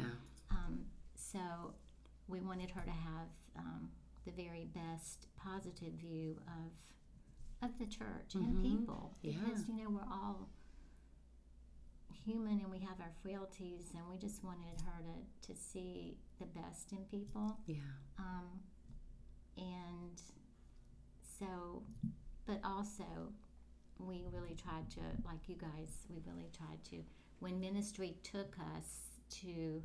Um, 0.51 0.85
so 1.15 1.39
we 2.29 2.39
wanted 2.39 2.69
her 2.71 2.81
to 2.81 2.91
have 2.91 3.27
um, 3.57 3.89
the 4.25 4.31
very 4.31 4.65
best 4.73 5.27
positive 5.35 5.93
view 5.93 6.37
of 6.47 6.71
of 7.61 7.77
the 7.77 7.85
church 7.87 8.35
and 8.35 8.55
Mhm. 8.55 8.61
people 8.61 9.17
Yeah. 9.21 9.33
because 9.33 9.67
you 9.67 9.83
know 9.83 9.89
we're 9.89 10.09
all 10.13 10.47
human 12.25 12.59
and 12.61 12.69
we 12.71 12.79
have 12.79 12.99
our 13.01 13.11
frailties 13.21 13.91
and 13.93 14.07
we 14.09 14.17
just 14.17 14.43
wanted 14.43 14.79
her 14.81 15.01
to, 15.03 15.47
to 15.53 15.59
see 15.59 16.17
the 16.39 16.45
best 16.45 16.91
in 16.91 16.99
people 17.05 17.57
yeah, 17.65 17.75
um, 18.17 18.59
and 19.57 20.21
so 21.39 21.83
but 22.45 22.59
also 22.63 23.33
we 23.99 24.25
really 24.31 24.55
tried 24.55 24.89
to 24.91 24.99
like 25.25 25.47
you 25.49 25.55
guys 25.55 26.05
we 26.09 26.21
really 26.25 26.49
tried 26.55 26.83
to 26.85 27.03
when 27.39 27.59
ministry 27.59 28.15
took 28.23 28.55
us 28.75 29.09
to 29.29 29.81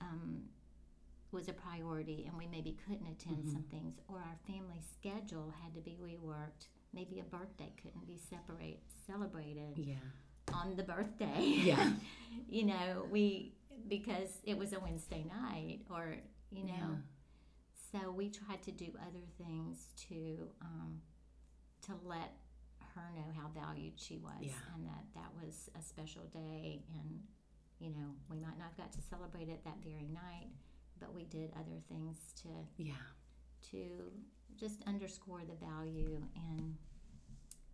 um, 0.00 0.42
was 1.34 1.48
a 1.48 1.52
priority 1.52 2.24
and 2.28 2.38
we 2.38 2.46
maybe 2.46 2.76
couldn't 2.86 3.06
attend 3.06 3.48
some 3.50 3.64
things 3.70 3.98
or 4.08 4.18
our 4.18 4.36
family 4.46 4.80
schedule 4.96 5.52
had 5.62 5.74
to 5.74 5.80
be 5.80 5.98
reworked. 6.00 6.68
Maybe 6.94 7.18
a 7.20 7.24
birthday 7.24 7.72
couldn't 7.82 8.06
be 8.06 8.18
separate 8.30 8.80
celebrated 9.06 9.76
yeah, 9.76 9.94
on 10.52 10.76
the 10.76 10.84
birthday. 10.84 11.40
Yeah. 11.42 11.90
you 12.48 12.64
know 12.64 13.06
we 13.10 13.54
because 13.88 14.38
it 14.44 14.56
was 14.56 14.72
a 14.72 14.80
wednesday 14.80 15.24
night 15.28 15.80
or 15.90 16.16
you 16.50 16.64
know. 16.64 16.98
So 17.92 18.10
we 18.10 18.28
tried 18.28 18.62
to 18.64 18.72
do 18.72 18.86
other 19.00 19.24
things 19.38 19.88
to 20.08 20.48
um, 20.62 21.00
to 21.86 21.92
let 22.04 22.32
her 22.94 23.10
know 23.14 23.32
how 23.36 23.48
valued 23.48 23.94
she 23.96 24.18
was 24.18 24.32
Yeah. 24.40 24.52
and 24.74 24.86
that 24.86 25.04
that 25.14 25.30
was 25.42 25.68
a 25.78 25.82
special 25.82 26.22
day 26.32 26.82
and 26.94 27.20
you 27.80 27.90
know 27.90 28.14
we 28.30 28.38
might 28.38 28.56
not 28.58 28.68
have 28.68 28.76
got 28.76 28.92
to 28.92 29.00
celebrate 29.02 29.48
it 29.48 29.64
that 29.64 29.78
very 29.84 30.08
night 30.08 30.50
but 31.00 31.14
we 31.14 31.24
did 31.24 31.50
other 31.54 31.80
things 31.88 32.16
to 32.42 32.48
yeah. 32.76 32.92
to 33.70 33.78
just 34.56 34.82
underscore 34.86 35.42
the 35.48 35.66
value 35.66 36.20
and 36.36 36.76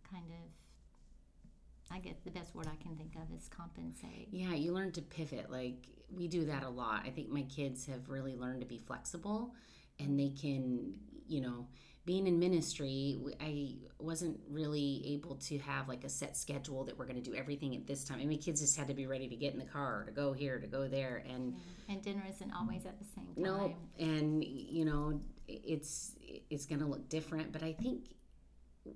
kind 0.09 0.31
of 0.31 1.93
I 1.93 1.99
guess 1.99 2.15
the 2.23 2.31
best 2.31 2.55
word 2.55 2.67
I 2.67 2.81
can 2.81 2.95
think 2.95 3.15
of 3.15 3.35
is 3.35 3.49
compensate. 3.49 4.29
Yeah, 4.31 4.53
you 4.53 4.71
learn 4.71 4.93
to 4.93 5.01
pivot. 5.01 5.51
Like 5.51 5.87
we 6.09 6.27
do 6.27 6.45
that 6.45 6.63
a 6.63 6.69
lot. 6.69 7.03
I 7.05 7.09
think 7.09 7.29
my 7.29 7.43
kids 7.43 7.85
have 7.87 8.09
really 8.09 8.35
learned 8.35 8.61
to 8.61 8.67
be 8.67 8.77
flexible 8.77 9.53
and 9.99 10.17
they 10.17 10.29
can, 10.29 10.93
you 11.27 11.41
know, 11.41 11.67
being 12.05 12.25
in 12.27 12.39
ministry, 12.39 13.19
I 13.39 13.75
wasn't 13.99 14.39
really 14.49 15.03
able 15.13 15.35
to 15.35 15.59
have 15.59 15.87
like 15.87 16.03
a 16.03 16.09
set 16.09 16.35
schedule 16.35 16.83
that 16.85 16.97
we're 16.97 17.05
going 17.05 17.21
to 17.21 17.29
do 17.29 17.35
everything 17.35 17.75
at 17.75 17.85
this 17.85 18.03
time. 18.03 18.19
I 18.19 18.25
mean, 18.25 18.39
kids 18.39 18.59
just 18.59 18.75
had 18.75 18.87
to 18.87 18.93
be 18.93 19.05
ready 19.05 19.27
to 19.27 19.35
get 19.35 19.53
in 19.53 19.59
the 19.59 19.65
car, 19.65 20.03
to 20.05 20.11
go 20.11 20.33
here, 20.33 20.59
to 20.59 20.67
go 20.67 20.87
there. 20.87 21.23
And 21.29 21.55
And 21.87 22.01
dinner 22.01 22.23
isn't 22.27 22.51
always 22.53 22.85
at 22.85 22.97
the 22.97 23.05
same 23.05 23.27
time. 23.35 23.43
no, 23.43 23.75
and 23.99 24.43
you 24.43 24.85
know, 24.85 25.21
it's 25.47 26.15
it's 26.49 26.65
going 26.65 26.79
to 26.79 26.87
look 26.87 27.07
different, 27.07 27.51
but 27.51 27.61
I 27.61 27.73
think 27.73 28.15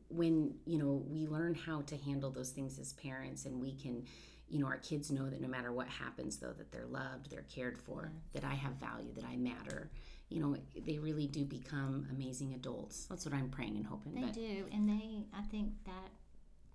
when 0.08 0.56
you 0.66 0.80
know 0.80 1.04
we 1.08 1.28
learn 1.28 1.54
how 1.54 1.82
to 1.82 1.98
handle 1.98 2.32
those 2.32 2.50
things 2.50 2.80
as 2.80 2.94
parents 2.94 3.46
and 3.46 3.62
we 3.62 3.76
can 3.76 4.04
you 4.48 4.60
know 4.60 4.66
our 4.66 4.78
kids 4.78 5.12
know 5.12 5.30
that 5.30 5.42
no 5.42 5.48
matter 5.48 5.72
what 5.72 5.88
happens 5.88 6.38
though 6.38 6.54
that 6.54 6.72
they're 6.72 6.88
loved 6.88 7.30
they're 7.30 7.46
cared 7.54 7.78
for 7.78 8.12
that 8.34 8.44
i 8.44 8.54
have 8.56 8.74
value 8.74 9.14
that 9.14 9.24
i 9.26 9.36
matter 9.36 9.92
you 10.30 10.40
know 10.42 10.56
they 10.86 10.98
really 10.98 11.28
do 11.28 11.46
become 11.46 12.08
amazing 12.12 12.54
adults 12.54 13.06
that's 13.08 13.26
what 13.26 13.34
i'm 13.34 13.50
praying 13.50 13.76
and 13.78 13.86
hoping 13.86 14.14
They 14.16 14.22
but 14.22 14.34
do, 14.34 14.66
and 14.72 14.88
they 14.90 15.24
I 15.34 15.44
think 15.44 15.72
that 15.86 16.10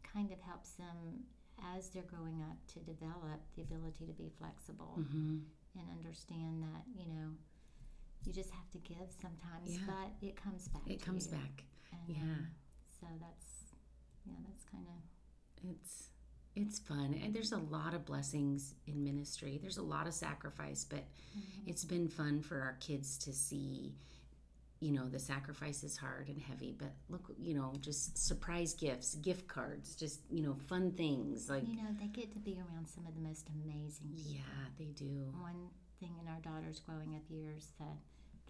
kind 0.03 0.31
of 0.33 0.41
helps 0.41 0.71
them 0.73 1.25
as 1.77 1.91
they're 1.91 2.03
growing 2.15 2.41
up 2.51 2.57
to 2.75 2.79
develop 2.81 3.41
the 3.55 3.63
ability 3.63 4.07
to 4.07 4.13
be 4.13 4.31
flexible 4.39 4.95
Mhm. 4.99 5.43
and 5.77 5.87
understand 5.91 6.63
that, 6.63 6.83
you 6.97 7.07
know, 7.13 7.37
you 8.25 8.33
just 8.33 8.51
have 8.51 8.69
to 8.71 8.79
give 8.79 9.09
sometimes, 9.21 9.79
Yeah. 9.79 9.87
but 9.87 10.27
it 10.29 10.37
comes 10.37 10.69
back. 10.69 10.83
it 10.87 11.01
comes 11.03 11.27
you. 11.27 11.33
back 11.33 11.65
And, 11.93 12.17
yeah 12.17 12.23
um, 12.23 12.47
so 12.99 13.07
that's 13.21 13.75
yeah, 14.27 14.35
that's 14.47 14.65
kind 14.65 14.87
of 14.89 15.71
it's 15.71 16.11
it's 16.61 16.79
fun. 16.79 17.19
And 17.23 17.35
there's 17.35 17.53
a 17.53 17.59
lot 17.59 17.95
of 17.95 18.05
blessings 18.05 18.75
in 18.87 19.03
ministry. 19.03 19.59
There's 19.61 19.79
a 19.79 19.83
lot 19.83 20.07
of 20.07 20.15
sacrifice 20.15 20.85
but 20.89 21.05
it's 21.67 21.85
been 21.85 22.09
fun 22.09 22.41
for 22.43 22.61
our 22.61 22.77
kids 22.81 23.17
to 23.19 23.33
see 23.33 23.95
you 24.81 24.93
know 24.93 25.09
the 25.09 25.19
sacrifice 25.19 25.85
is 25.85 25.97
hard 25.99 26.29
and 26.29 26.41
heavy 26.41 26.75
but 26.77 26.91
look 27.11 27.31
you 27.39 27.53
know 27.55 27.71
just 27.83 28.17
surprise 28.17 28.73
gifts 28.73 29.15
gift 29.17 29.47
cards 29.47 29.95
just 29.95 30.21
you 30.31 30.43
know 30.43 30.55
fun 30.69 30.91
things 30.93 31.51
like 31.51 31.69
you 31.69 31.77
know 31.77 31.91
they 32.01 32.07
get 32.07 32.33
to 32.33 32.39
be 32.39 32.59
around 32.59 32.87
some 32.89 33.07
of 33.07 33.15
the 33.15 33.21
most 33.21 33.47
amazing 33.63 34.09
people. 34.17 34.33
yeah 34.33 34.65
they 34.79 34.87
do. 35.07 35.33
One 35.39 35.69
thing 36.01 36.15
in 36.21 36.27
our 36.29 36.41
daughter's 36.41 36.81
growing 36.81 37.15
up 37.15 37.23
years, 37.29 37.73
the 37.79 37.93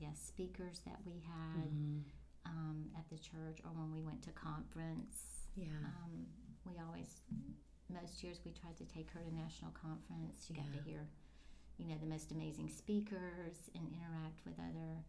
guest 0.04 0.28
speakers 0.28 0.80
that 0.86 0.98
we 1.04 1.20
had 1.26 1.66
Mhm. 1.68 2.02
um, 2.46 2.84
at 2.96 3.08
the 3.10 3.18
church, 3.18 3.58
or 3.64 3.70
when 3.72 3.90
we 3.92 4.00
went 4.02 4.22
to 4.22 4.30
conference, 4.30 5.48
yeah. 5.56 5.66
um, 6.04 6.26
we 6.64 6.78
always 6.78 7.20
most 7.92 8.23
years 8.23 8.40
we 8.44 8.52
tried 8.52 8.76
to 8.78 8.85
take 8.85 9.11
her 9.12 9.20
to 9.20 9.35
national 9.35 9.73
conference. 9.73 10.44
She 10.47 10.54
got 10.54 10.70
to 10.73 10.78
hear, 10.88 11.09
you 11.78 11.87
know, 11.88 11.97
the 12.00 12.06
most 12.06 12.32
amazing 12.32 12.68
speakers 12.68 13.70
and 13.75 13.87
interact 13.92 14.40
with 14.44 14.54
other 14.59 15.04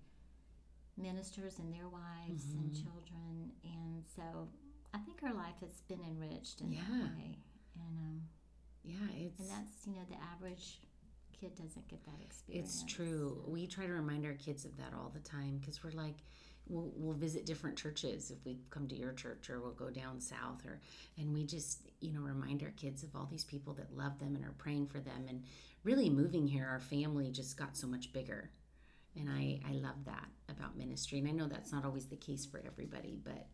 ministers 0.97 1.59
and 1.59 1.73
their 1.73 1.87
wives 1.87 2.43
and 2.53 2.71
Mm-hmm. 2.71 2.83
children. 2.83 3.51
And 3.63 4.03
so 4.15 4.49
I 4.93 4.99
think 4.99 5.21
her 5.21 5.33
life 5.33 5.59
has 5.61 5.81
been 5.87 6.01
enriched 6.03 6.61
in 6.61 6.71
Yeah. 6.71 6.81
that 6.81 7.03
way. 7.17 7.37
And 7.75 7.97
um, 7.97 8.21
yeah 8.83 8.95
it's 9.15 9.39
and 9.39 9.49
that's 9.49 9.85
you 9.87 9.93
know 9.93 10.05
the 10.09 10.17
average 10.33 10.79
kid 11.39 11.55
doesn't 11.55 11.87
get 11.87 12.03
that 12.05 12.21
experience. 12.21 12.83
It's 12.83 12.93
true. 12.93 13.43
We 13.47 13.67
try 13.67 13.85
to 13.87 13.93
remind 13.93 14.25
our 14.25 14.33
kids 14.33 14.65
of 14.65 14.75
that 14.77 14.93
all 14.93 15.09
the 15.13 15.19
time 15.21 15.57
because 15.59 15.83
we're 15.83 15.91
like, 15.91 16.17
we'll, 16.71 16.91
we'll 16.95 17.13
visit 17.13 17.45
different 17.45 17.77
churches 17.77 18.31
if 18.31 18.43
we 18.45 18.57
come 18.69 18.87
to 18.87 18.95
your 18.95 19.13
church 19.13 19.49
or 19.49 19.59
we'll 19.59 19.71
go 19.71 19.89
down 19.89 20.19
south 20.19 20.65
or, 20.65 20.79
and 21.17 21.33
we 21.33 21.45
just, 21.45 21.81
you 21.99 22.13
know, 22.13 22.21
remind 22.21 22.63
our 22.63 22.71
kids 22.71 23.03
of 23.03 23.15
all 23.15 23.27
these 23.29 23.43
people 23.43 23.73
that 23.73 23.95
love 23.95 24.17
them 24.19 24.35
and 24.35 24.45
are 24.45 24.55
praying 24.57 24.87
for 24.87 24.99
them. 24.99 25.25
And 25.27 25.43
really 25.83 26.09
moving 26.09 26.47
here, 26.47 26.67
our 26.67 26.79
family 26.79 27.29
just 27.29 27.57
got 27.57 27.75
so 27.77 27.87
much 27.87 28.13
bigger. 28.13 28.49
And 29.15 29.29
I, 29.29 29.59
I 29.69 29.73
love 29.73 30.05
that 30.05 30.27
about 30.49 30.77
ministry. 30.77 31.19
And 31.19 31.27
I 31.27 31.31
know 31.31 31.47
that's 31.47 31.71
not 31.71 31.85
always 31.85 32.07
the 32.07 32.15
case 32.15 32.45
for 32.45 32.61
everybody, 32.65 33.19
but 33.23 33.47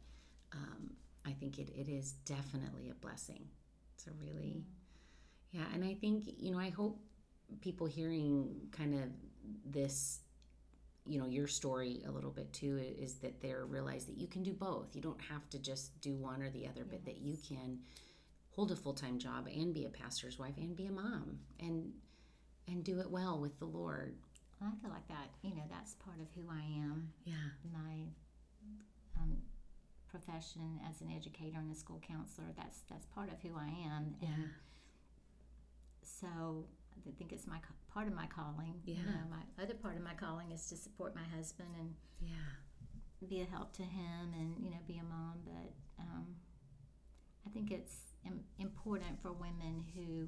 um, 0.53 0.91
I 1.25 1.31
think 1.31 1.57
it, 1.59 1.69
it 1.75 1.89
is 1.89 2.12
definitely 2.25 2.89
a 2.89 2.95
blessing. 2.95 3.47
It's 3.95 4.07
a 4.07 4.12
really 4.21 4.63
yeah, 5.51 5.63
and 5.74 5.83
I 5.83 5.93
think, 5.93 6.25
you 6.38 6.51
know, 6.51 6.59
I 6.59 6.69
hope 6.69 7.00
people 7.62 7.88
hearing 7.88 8.67
kind 8.71 8.93
of 8.93 9.09
this 9.65 10.19
you 11.07 11.19
know 11.19 11.27
your 11.27 11.47
story 11.47 12.03
a 12.07 12.11
little 12.11 12.31
bit 12.31 12.51
too 12.53 12.79
is 12.99 13.15
that 13.15 13.41
they're 13.41 13.65
realize 13.65 14.05
that 14.05 14.17
you 14.17 14.27
can 14.27 14.43
do 14.43 14.53
both. 14.53 14.95
You 14.95 15.01
don't 15.01 15.21
have 15.21 15.49
to 15.49 15.59
just 15.59 15.99
do 16.01 16.15
one 16.15 16.41
or 16.41 16.49
the 16.49 16.65
other 16.67 16.81
yes. 16.81 16.87
but 16.91 17.05
that 17.05 17.17
you 17.17 17.37
can 17.37 17.79
hold 18.51 18.71
a 18.71 18.75
full-time 18.75 19.19
job 19.19 19.47
and 19.47 19.73
be 19.73 19.85
a 19.85 19.89
pastor's 19.89 20.39
wife 20.39 20.57
and 20.57 20.75
be 20.75 20.87
a 20.87 20.91
mom 20.91 21.39
and 21.59 21.91
and 22.67 22.83
do 22.83 22.99
it 22.99 23.09
well 23.09 23.39
with 23.39 23.57
the 23.59 23.65
lord. 23.65 24.15
I 24.61 24.71
feel 24.81 24.89
like 24.89 25.07
that 25.07 25.29
you 25.41 25.55
know 25.55 25.63
that's 25.69 25.93
part 25.95 26.17
of 26.19 26.27
who 26.35 26.49
i 26.49 26.61
am. 26.81 27.09
Yeah. 27.25 27.33
My 27.71 28.07
um, 29.19 29.37
profession 30.09 30.79
as 30.89 31.01
an 31.01 31.11
educator 31.15 31.59
and 31.59 31.71
a 31.71 31.75
school 31.75 32.01
counselor 32.07 32.47
that's 32.55 32.81
that's 32.89 33.05
part 33.05 33.31
of 33.31 33.41
who 33.41 33.57
i 33.57 33.67
am. 33.85 34.15
Yeah. 34.21 34.29
and 34.29 34.49
so 36.01 36.65
I 37.07 37.11
think 37.17 37.31
it's 37.31 37.47
my 37.47 37.59
part 37.93 38.07
of 38.07 38.13
my 38.13 38.27
calling. 38.27 38.75
Yeah. 38.85 38.95
You 38.95 39.05
know, 39.05 39.25
my 39.29 39.63
other 39.63 39.73
part 39.73 39.95
of 39.95 40.03
my 40.03 40.13
calling 40.13 40.51
is 40.51 40.67
to 40.69 40.75
support 40.75 41.15
my 41.15 41.25
husband 41.35 41.69
and 41.79 41.93
yeah, 42.21 43.27
be 43.27 43.41
a 43.41 43.45
help 43.45 43.73
to 43.73 43.83
him 43.83 44.33
and 44.33 44.55
you 44.63 44.69
know 44.71 44.77
be 44.87 44.97
a 44.97 45.03
mom. 45.03 45.39
But 45.45 45.73
um, 45.99 46.35
I 47.45 47.49
think 47.49 47.71
it's 47.71 47.95
Im- 48.25 48.43
important 48.59 49.21
for 49.21 49.31
women 49.31 49.83
who 49.95 50.27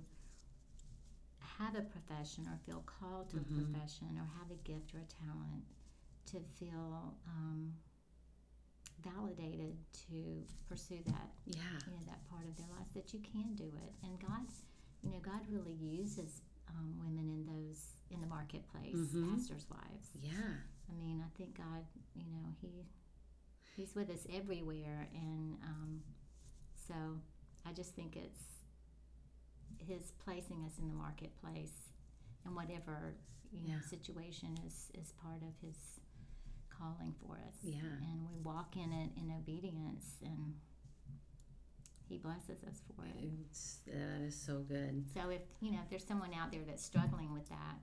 have 1.59 1.75
a 1.75 1.81
profession 1.81 2.47
or 2.47 2.59
feel 2.65 2.83
called 2.85 3.29
to 3.31 3.37
mm-hmm. 3.37 3.59
a 3.59 3.63
profession 3.63 4.07
or 4.17 4.27
have 4.39 4.51
a 4.51 4.59
gift 4.63 4.93
or 4.93 4.99
a 4.99 5.09
talent 5.27 5.63
to 6.31 6.39
feel 6.59 7.15
um, 7.27 7.73
validated 9.03 9.75
to 10.07 10.43
pursue 10.67 10.99
that. 11.05 11.29
Yeah. 11.45 11.77
You 11.87 11.93
know 11.93 12.05
that 12.07 12.27
part 12.29 12.45
of 12.45 12.55
their 12.57 12.69
lives 12.77 12.91
that 12.93 13.13
you 13.13 13.19
can 13.19 13.55
do 13.55 13.71
it, 13.85 13.93
and 14.03 14.19
God 14.19 14.47
you 15.03 15.11
know, 15.11 15.19
God 15.19 15.41
really 15.49 15.73
uses 15.73 16.41
um, 16.69 16.95
women 16.99 17.29
in 17.29 17.45
those 17.45 17.81
in 18.11 18.21
the 18.21 18.27
marketplace, 18.27 18.95
mm-hmm. 18.95 19.35
pastors' 19.35 19.65
wives. 19.69 20.09
Yeah. 20.19 20.65
I 20.89 20.93
mean, 20.97 21.23
I 21.23 21.29
think 21.37 21.57
God, 21.57 21.85
you 22.15 22.25
know, 22.31 22.49
He 22.61 22.85
He's 23.75 23.95
with 23.95 24.09
us 24.09 24.25
everywhere, 24.33 25.07
and 25.13 25.55
um, 25.63 26.01
so 26.87 26.95
I 27.65 27.71
just 27.73 27.95
think 27.95 28.15
it's 28.15 28.41
His 29.77 30.11
placing 30.23 30.63
us 30.65 30.73
in 30.79 30.87
the 30.87 30.95
marketplace, 30.95 31.93
and 32.45 32.55
whatever 32.55 33.15
you 33.51 33.67
know 33.67 33.79
situation 33.89 34.57
is 34.65 34.89
is 34.99 35.13
part 35.21 35.41
of 35.41 35.53
His 35.65 35.77
calling 36.79 37.13
for 37.21 37.35
us. 37.35 37.55
Yeah. 37.61 37.81
And 37.83 38.25
we 38.29 38.39
walk 38.39 38.75
in 38.75 38.91
it 38.91 39.11
in 39.19 39.31
obedience 39.31 40.05
and 40.23 40.55
he 42.09 42.17
blesses 42.17 42.63
us 42.67 42.81
for 42.95 43.05
it. 43.05 43.29
It's, 43.49 43.79
that 43.87 44.21
is 44.25 44.35
so 44.35 44.59
good. 44.67 45.05
So 45.13 45.29
if 45.29 45.41
you 45.61 45.71
know 45.71 45.79
if 45.83 45.89
there's 45.89 46.05
someone 46.05 46.33
out 46.33 46.51
there 46.51 46.61
that's 46.67 46.83
struggling 46.83 47.31
with 47.33 47.47
that, 47.49 47.77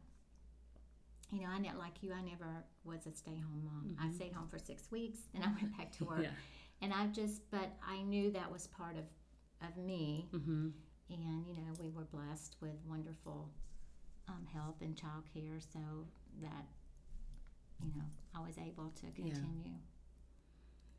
you 1.30 1.40
know, 1.40 1.48
I 1.48 1.58
ne- 1.58 1.72
like 1.78 2.02
you, 2.02 2.12
I 2.12 2.22
never 2.22 2.64
was 2.84 3.06
a 3.06 3.12
stay-home 3.12 3.62
mom. 3.64 3.94
Mm-hmm. 3.96 4.08
I 4.08 4.12
stayed 4.12 4.32
home 4.32 4.48
for 4.48 4.58
six 4.58 4.90
weeks, 4.90 5.18
and 5.34 5.44
I 5.44 5.48
went 5.48 5.76
back 5.76 5.92
to 5.98 6.04
work. 6.10 6.22
yeah. 6.22 6.30
And 6.82 6.92
I've 6.92 7.12
just, 7.12 7.50
but 7.50 7.70
I 7.86 8.02
knew 8.02 8.30
that 8.32 8.50
was 8.50 8.66
part 8.66 8.96
of 8.96 9.04
of 9.66 9.76
me. 9.76 10.28
Mm-hmm. 10.34 10.68
And 11.08 11.46
you 11.46 11.54
know, 11.62 11.72
we 11.80 11.90
were 11.90 12.04
blessed 12.04 12.56
with 12.60 12.74
wonderful 12.86 13.48
um, 14.28 14.44
help 14.52 14.82
and 14.82 14.94
childcare, 14.96 15.62
so 15.72 15.78
that 16.42 16.66
you 17.80 17.92
know 17.94 18.04
I 18.34 18.40
was 18.46 18.58
able 18.58 18.90
to 19.00 19.06
continue. 19.14 19.62
Yeah. 19.64 19.72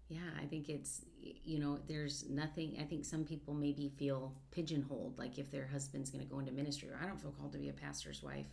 Yeah, 0.10 0.20
I 0.42 0.46
think 0.46 0.70
it's, 0.70 1.02
you 1.22 1.60
know, 1.60 1.80
there's 1.88 2.30
nothing, 2.30 2.78
I 2.80 2.86
think 2.86 3.04
some 3.04 3.26
people 3.26 3.54
maybe 3.54 3.92
feel 3.98 4.34
pigeonholed, 4.52 5.18
like 5.18 5.38
if 5.38 5.52
their 5.52 5.68
husband's 5.68 6.10
going 6.10 6.26
to 6.26 6.32
go 6.32 6.40
into 6.40 6.54
ministry, 6.54 6.90
or 6.90 6.98
I 7.02 7.06
don't 7.06 7.20
feel 7.20 7.32
called 7.32 7.52
to 7.54 7.58
be 7.58 7.70
a 7.70 7.74
pastor's 7.74 8.24
wife. 8.24 8.46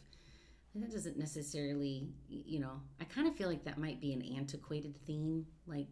And 0.75 0.83
that 0.83 0.91
doesn't 0.91 1.17
necessarily, 1.17 2.09
you 2.29 2.59
know, 2.59 2.81
I 3.01 3.05
kind 3.05 3.29
of 3.29 3.37
feel 3.37 3.49
like 3.49 3.65
that 3.65 3.79
might 3.79 4.01
be 4.01 4.13
an 4.13 4.23
antiquated 4.37 4.97
theme. 5.07 5.47
Like, 5.69 5.87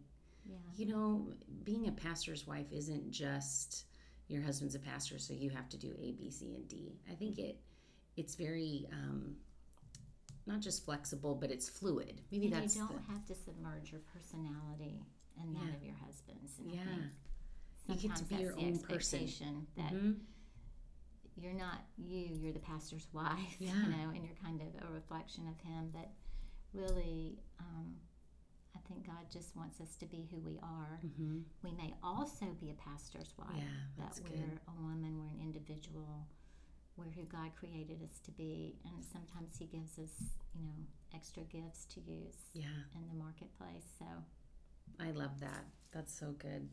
yeah. 0.45 0.57
you 0.75 0.87
know, 0.87 1.29
being 1.63 1.87
a 1.87 1.91
pastor's 1.93 2.45
wife 2.45 2.67
isn't 2.73 3.09
just 3.09 3.85
your 4.27 4.41
husband's 4.41 4.75
a 4.75 4.79
pastor, 4.79 5.17
so 5.17 5.33
you 5.33 5.49
have 5.49 5.69
to 5.69 5.77
do 5.77 5.93
A, 5.97 6.11
B, 6.11 6.29
C, 6.29 6.55
and 6.55 6.67
D. 6.67 6.97
I 7.09 7.15
think 7.15 7.39
it, 7.39 7.57
it's 8.17 8.35
very, 8.35 8.85
um, 8.91 9.37
not 10.45 10.59
just 10.59 10.83
flexible, 10.83 11.35
but 11.35 11.51
it's 11.51 11.69
fluid. 11.69 12.19
Maybe 12.31 12.47
and 12.47 12.55
that's 12.55 12.75
you 12.75 12.81
don't 12.81 13.07
the, 13.07 13.13
have 13.13 13.25
to 13.27 13.35
submerge 13.35 13.93
your 13.93 14.01
personality 14.13 14.99
and 15.41 15.55
that 15.55 15.75
of 15.75 15.83
your 15.83 15.95
husband's. 16.05 16.57
And 16.59 16.71
yeah. 16.71 16.81
you 17.87 17.95
get 17.95 18.15
to 18.17 18.23
be 18.25 18.35
your 18.35 18.53
own 18.53 18.79
person. 18.79 19.67
That 19.77 19.93
mm-hmm. 19.93 20.11
you're 21.35 21.53
not 21.53 21.81
you, 21.97 22.29
you're 22.39 22.53
the 22.53 22.59
pastor's 22.59 23.07
wife, 23.13 23.55
yeah. 23.59 23.71
you 23.73 23.89
know, 23.89 24.09
and 24.13 24.23
you're 24.23 24.39
kind 24.43 24.61
of 24.61 24.89
a 24.89 24.93
reflection 24.93 25.47
of 25.47 25.59
him. 25.67 25.89
But 25.93 26.09
really, 26.73 27.39
um, 27.59 27.95
I 28.75 28.79
think 28.87 29.05
God 29.05 29.29
just 29.31 29.55
wants 29.55 29.79
us 29.79 29.95
to 29.97 30.05
be 30.05 30.27
who 30.31 30.39
we 30.39 30.59
are. 30.61 30.99
Mm-hmm. 31.05 31.39
We 31.63 31.71
may 31.71 31.93
also 32.03 32.45
be 32.59 32.71
a 32.71 32.89
pastor's 32.89 33.33
wife. 33.37 33.55
Yeah, 33.55 33.63
that's 33.97 34.19
that 34.19 34.31
we're 34.31 34.59
a 34.67 34.75
woman, 34.81 35.17
we're 35.19 35.29
an 35.29 35.41
individual, 35.41 36.27
we're 36.97 37.11
who 37.15 37.23
God 37.23 37.51
created 37.57 38.01
us 38.03 38.19
to 38.25 38.31
be. 38.31 38.75
And 38.85 39.03
sometimes 39.03 39.57
He 39.57 39.65
gives 39.65 39.97
us, 39.99 40.13
you 40.55 40.61
know, 40.61 40.77
extra 41.15 41.43
gifts 41.43 41.85
to 41.93 41.99
use 42.01 42.49
yeah. 42.53 42.65
in 42.95 43.07
the 43.07 43.15
marketplace. 43.15 43.85
So 43.99 44.05
I 44.99 45.11
love 45.11 45.39
that. 45.39 45.65
That's 45.91 46.13
so 46.13 46.33
good. 46.37 46.69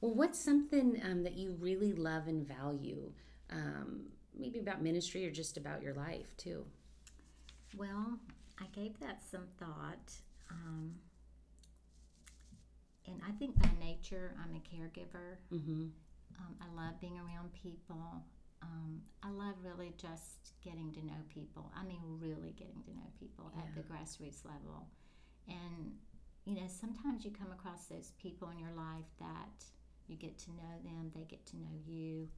Well, 0.00 0.14
what's 0.14 0.38
something 0.38 1.00
um, 1.04 1.22
that 1.22 1.34
you 1.34 1.56
really 1.60 1.92
love 1.92 2.26
and 2.28 2.46
value? 2.46 3.12
Um, 3.50 4.06
maybe 4.38 4.58
about 4.58 4.82
ministry 4.82 5.26
or 5.26 5.30
just 5.30 5.56
about 5.56 5.82
your 5.82 5.94
life 5.94 6.36
too. 6.36 6.64
Well, 7.76 8.18
I 8.60 8.66
gave 8.72 8.98
that 9.00 9.22
some 9.30 9.46
thought. 9.58 10.12
Um, 10.50 10.94
and 13.06 13.20
I 13.26 13.32
think 13.32 13.60
by 13.60 13.70
nature, 13.80 14.34
I'm 14.42 14.54
a 14.54 14.58
caregiver. 14.58 15.36
Mm-hmm. 15.52 15.86
Um, 16.38 16.54
I 16.60 16.82
love 16.82 17.00
being 17.00 17.18
around 17.18 17.52
people. 17.52 18.24
Um, 18.62 19.02
I 19.22 19.30
love 19.30 19.54
really 19.62 19.92
just 19.98 20.52
getting 20.64 20.92
to 20.92 21.04
know 21.04 21.20
people. 21.28 21.70
I 21.78 21.84
mean, 21.84 22.00
really 22.18 22.54
getting 22.56 22.82
to 22.84 22.90
know 22.90 23.08
people 23.20 23.52
yeah. 23.54 23.62
at 23.62 23.74
the 23.74 23.82
grassroots 23.82 24.44
level. 24.44 24.88
And 25.48 25.92
you 26.44 26.54
know, 26.54 26.68
sometimes 26.68 27.24
you 27.24 27.30
come 27.30 27.52
across 27.52 27.86
those 27.86 28.12
people 28.20 28.50
in 28.50 28.58
your 28.58 28.72
life 28.76 29.08
that 29.18 29.64
you 30.06 30.16
get 30.16 30.38
to 30.38 30.50
know 30.50 30.74
them, 30.84 31.10
they 31.14 31.24
get 31.24 31.44
to 31.46 31.56
know 31.56 31.74
you, 31.86 32.28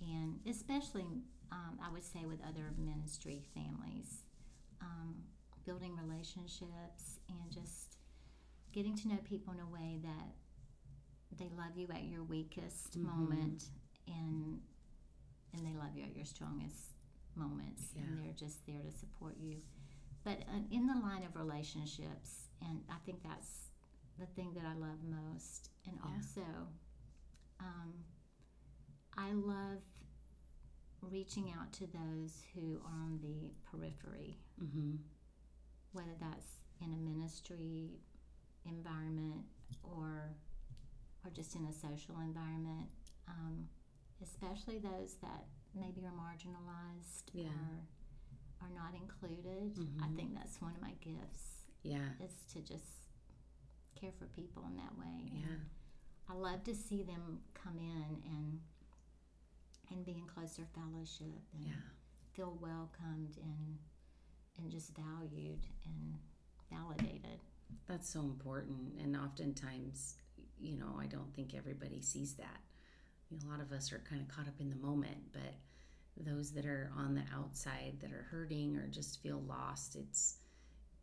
and 0.00 0.38
especially, 0.48 1.06
um, 1.50 1.78
I 1.84 1.90
would 1.92 2.04
say, 2.04 2.24
with 2.24 2.38
other 2.48 2.72
ministry 2.78 3.42
families, 3.54 4.22
um, 4.80 5.14
building 5.66 5.96
relationships 5.96 7.18
and 7.28 7.50
just 7.52 7.96
getting 8.72 8.96
to 8.96 9.08
know 9.08 9.18
people 9.28 9.52
in 9.52 9.60
a 9.60 9.66
way 9.66 9.98
that 10.02 11.38
they 11.38 11.50
love 11.56 11.76
you 11.76 11.88
at 11.94 12.04
your 12.04 12.22
weakest 12.22 12.98
mm-hmm. 12.98 13.06
moment 13.06 13.64
and 14.06 14.60
and 15.52 15.66
they 15.66 15.76
love 15.78 15.90
you 15.94 16.04
at 16.04 16.14
your 16.14 16.24
strongest 16.24 16.94
moments 17.34 17.82
yeah. 17.94 18.02
and 18.02 18.18
they're 18.18 18.32
just 18.36 18.64
there 18.66 18.80
to 18.84 18.96
support 18.96 19.34
you 19.38 19.56
but 20.24 20.38
uh, 20.48 20.60
in 20.70 20.86
the 20.86 20.94
line 20.94 21.22
of 21.22 21.36
relationships 21.36 22.50
and 22.62 22.80
I 22.90 22.96
think 23.06 23.22
that's 23.22 23.70
the 24.18 24.26
thing 24.26 24.52
that 24.54 24.64
I 24.64 24.74
love 24.74 24.98
most. 25.02 25.70
And 25.86 25.96
yeah. 25.96 26.10
also, 26.10 26.46
um, 27.58 27.94
I 29.16 29.32
love 29.32 29.80
reaching 31.00 31.52
out 31.58 31.72
to 31.72 31.86
those 31.86 32.42
who 32.54 32.80
are 32.84 32.92
on 32.92 33.18
the 33.22 33.50
periphery, 33.70 34.38
mm-hmm. 34.62 34.96
whether 35.92 36.14
that's 36.20 36.60
in 36.82 36.92
a 36.92 36.96
ministry 36.96 38.00
environment 38.66 39.44
or 39.82 40.36
or 41.24 41.30
just 41.30 41.54
in 41.54 41.66
a 41.66 41.72
social 41.72 42.18
environment, 42.20 42.88
um, 43.28 43.68
especially 44.22 44.78
those 44.78 45.16
that 45.20 45.44
maybe 45.74 46.00
are 46.06 46.16
marginalized 46.16 47.28
yeah. 47.34 47.48
or 47.48 47.84
are 48.62 48.70
not 48.74 48.94
included. 48.94 49.76
Mm-hmm. 49.76 50.04
I 50.04 50.08
think 50.16 50.34
that's 50.34 50.60
one 50.60 50.74
of 50.74 50.82
my 50.82 50.92
gifts 51.00 51.60
yeah. 51.82 52.08
Is 52.22 52.32
to 52.52 52.60
just 52.60 53.08
care 53.98 54.12
for 54.18 54.26
people 54.26 54.64
in 54.68 54.76
that 54.76 54.96
way. 54.98 55.32
Yeah. 55.32 55.48
And 55.48 55.60
I 56.28 56.34
love 56.34 56.64
to 56.64 56.74
see 56.74 57.02
them 57.02 57.40
come 57.54 57.78
in 57.78 58.22
and 58.26 58.60
and 59.90 60.04
be 60.04 60.12
in 60.12 60.26
closer 60.26 60.62
fellowship 60.74 61.42
and 61.54 61.64
yeah. 61.64 61.72
feel 62.32 62.56
welcomed 62.60 63.38
and 63.42 63.78
and 64.58 64.70
just 64.70 64.92
valued 64.94 65.64
and 65.86 66.18
validated. 66.70 67.40
That's 67.88 68.08
so 68.08 68.20
important. 68.20 69.00
And 69.02 69.16
oftentimes, 69.16 70.16
you 70.60 70.76
know, 70.76 70.98
I 71.00 71.06
don't 71.06 71.34
think 71.34 71.54
everybody 71.54 72.02
sees 72.02 72.34
that. 72.34 72.60
You 73.30 73.38
know, 73.38 73.48
a 73.48 73.50
lot 73.50 73.60
of 73.60 73.72
us 73.72 73.92
are 73.92 74.02
kind 74.08 74.20
of 74.20 74.28
caught 74.28 74.48
up 74.48 74.60
in 74.60 74.70
the 74.70 74.76
moment, 74.76 75.32
but 75.32 75.54
those 76.16 76.52
that 76.52 76.66
are 76.66 76.90
on 76.96 77.14
the 77.14 77.22
outside 77.34 77.94
that 78.00 78.12
are 78.12 78.26
hurting 78.30 78.76
or 78.76 78.86
just 78.88 79.22
feel 79.22 79.42
lost, 79.46 79.96
it's 79.96 80.38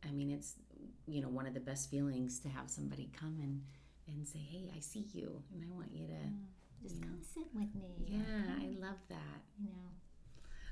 I 0.08 0.12
mean, 0.12 0.32
it's 0.32 0.54
you 1.08 1.22
know 1.22 1.30
one 1.30 1.48
of 1.48 1.54
the 1.54 1.60
best 1.60 1.90
feelings 1.90 2.40
to 2.42 2.50
have 2.50 2.70
somebody 2.70 3.10
come 3.20 3.40
and 3.42 3.62
and 4.08 4.28
say, 4.28 4.40
"Hey, 4.40 4.72
I 4.76 4.80
see 4.80 5.06
you, 5.14 5.42
and 5.54 5.64
I 5.64 5.76
want 5.76 5.92
you 5.92 6.08
to 6.08 6.14
yeah. 6.14 6.82
just 6.82 6.96
you 6.96 7.02
come 7.02 7.12
know. 7.12 7.26
sit 7.34 7.48
with 7.54 7.74
me." 7.76 8.06
Yeah, 8.06 8.56
I 8.60 8.68
love 8.80 8.98
that. 9.10 9.42
You 9.60 9.70
know. 9.70 9.92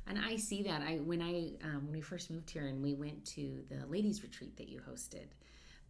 and 0.07 0.19
I 0.19 0.35
see 0.35 0.63
that. 0.63 0.81
I 0.81 0.97
when 0.97 1.21
I 1.21 1.53
um, 1.65 1.85
when 1.85 1.93
we 1.93 2.01
first 2.01 2.29
moved 2.29 2.49
here 2.49 2.67
and 2.67 2.81
we 2.81 2.93
went 2.93 3.25
to 3.35 3.63
the 3.69 3.85
ladies 3.87 4.23
retreat 4.23 4.57
that 4.57 4.69
you 4.69 4.79
hosted. 4.81 5.27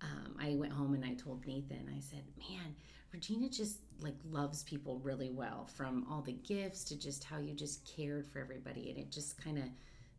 Um, 0.01 0.36
I 0.39 0.55
went 0.55 0.73
home 0.73 0.93
and 0.93 1.05
I 1.05 1.13
told 1.13 1.45
Nathan. 1.45 1.89
I 1.95 1.99
said, 1.99 2.23
"Man, 2.38 2.75
Regina 3.12 3.50
just 3.50 3.80
like 4.00 4.15
loves 4.30 4.63
people 4.63 5.00
really 5.00 5.30
well. 5.30 5.68
From 5.74 6.06
all 6.10 6.22
the 6.22 6.34
gifts 6.34 6.84
to 6.86 7.00
just 7.00 7.24
how 7.24 7.38
you 7.38 7.54
just 7.54 7.86
cared 7.96 8.28
for 8.28 8.39
everybody, 8.39 8.89
and 8.89 9.00
it 9.00 9.12
just 9.12 9.41
kind 9.41 9.58
of 9.58 9.65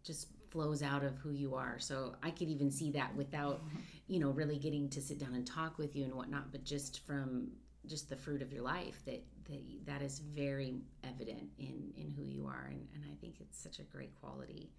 just 0.02 0.28
flows 0.50 0.82
out 0.82 1.02
of 1.02 1.16
who 1.18 1.30
you 1.30 1.54
are. 1.54 1.78
So 1.78 2.14
I 2.22 2.30
could 2.30 2.48
even 2.48 2.70
see 2.70 2.90
that 2.92 3.14
without, 3.14 3.62
you 4.06 4.20
know, 4.20 4.30
really 4.30 4.58
getting 4.58 4.88
to 4.90 5.02
sit 5.02 5.18
down 5.18 5.34
and 5.34 5.46
talk 5.46 5.76
with 5.78 5.94
you 5.96 6.04
and 6.04 6.14
whatnot, 6.14 6.52
but 6.52 6.64
just 6.64 7.04
from 7.06 7.48
just 7.86 8.08
the 8.08 8.16
fruit 8.16 8.42
of 8.42 8.52
your 8.52 8.62
life 8.62 9.02
that 9.04 9.22
that, 9.48 9.60
that 9.86 10.02
is 10.02 10.18
very 10.18 10.74
evident 11.04 11.48
in 11.58 11.92
in 11.96 12.12
who 12.16 12.24
you 12.24 12.46
are 12.46 12.68
and, 12.70 12.86
and 12.94 13.04
i 13.10 13.14
think 13.20 13.36
it's 13.40 13.62
such 13.62 13.78
a 13.78 13.82
great 13.82 14.14
quality 14.20 14.70